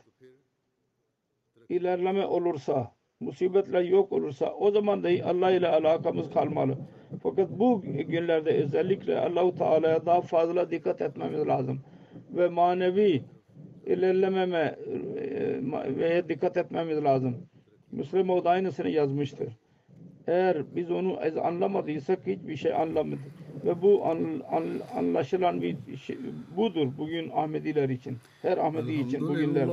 [1.69, 6.79] ilerleme olursa musibetler yok olursa o zaman da Allah ile alakamız kalmalı.
[7.23, 11.81] Fakat bu günlerde özellikle Allahu Teala'ya daha fazla dikkat etmemiz lazım.
[12.31, 13.23] Ve manevi
[13.87, 14.77] ilerlememe
[15.17, 17.37] e, ve dikkat etmemiz lazım.
[17.93, 19.49] Müslim o da aynısını yazmıştır.
[20.27, 23.19] Eğer biz onu anlamadıysak hiçbir şey anlamadık.
[23.65, 24.19] Ve bu an,
[24.51, 24.65] an,
[24.97, 26.19] anlaşılan bir şey,
[26.57, 28.17] budur bugün Ahmediler için.
[28.43, 29.73] Her Ahmedi için bugünlerde.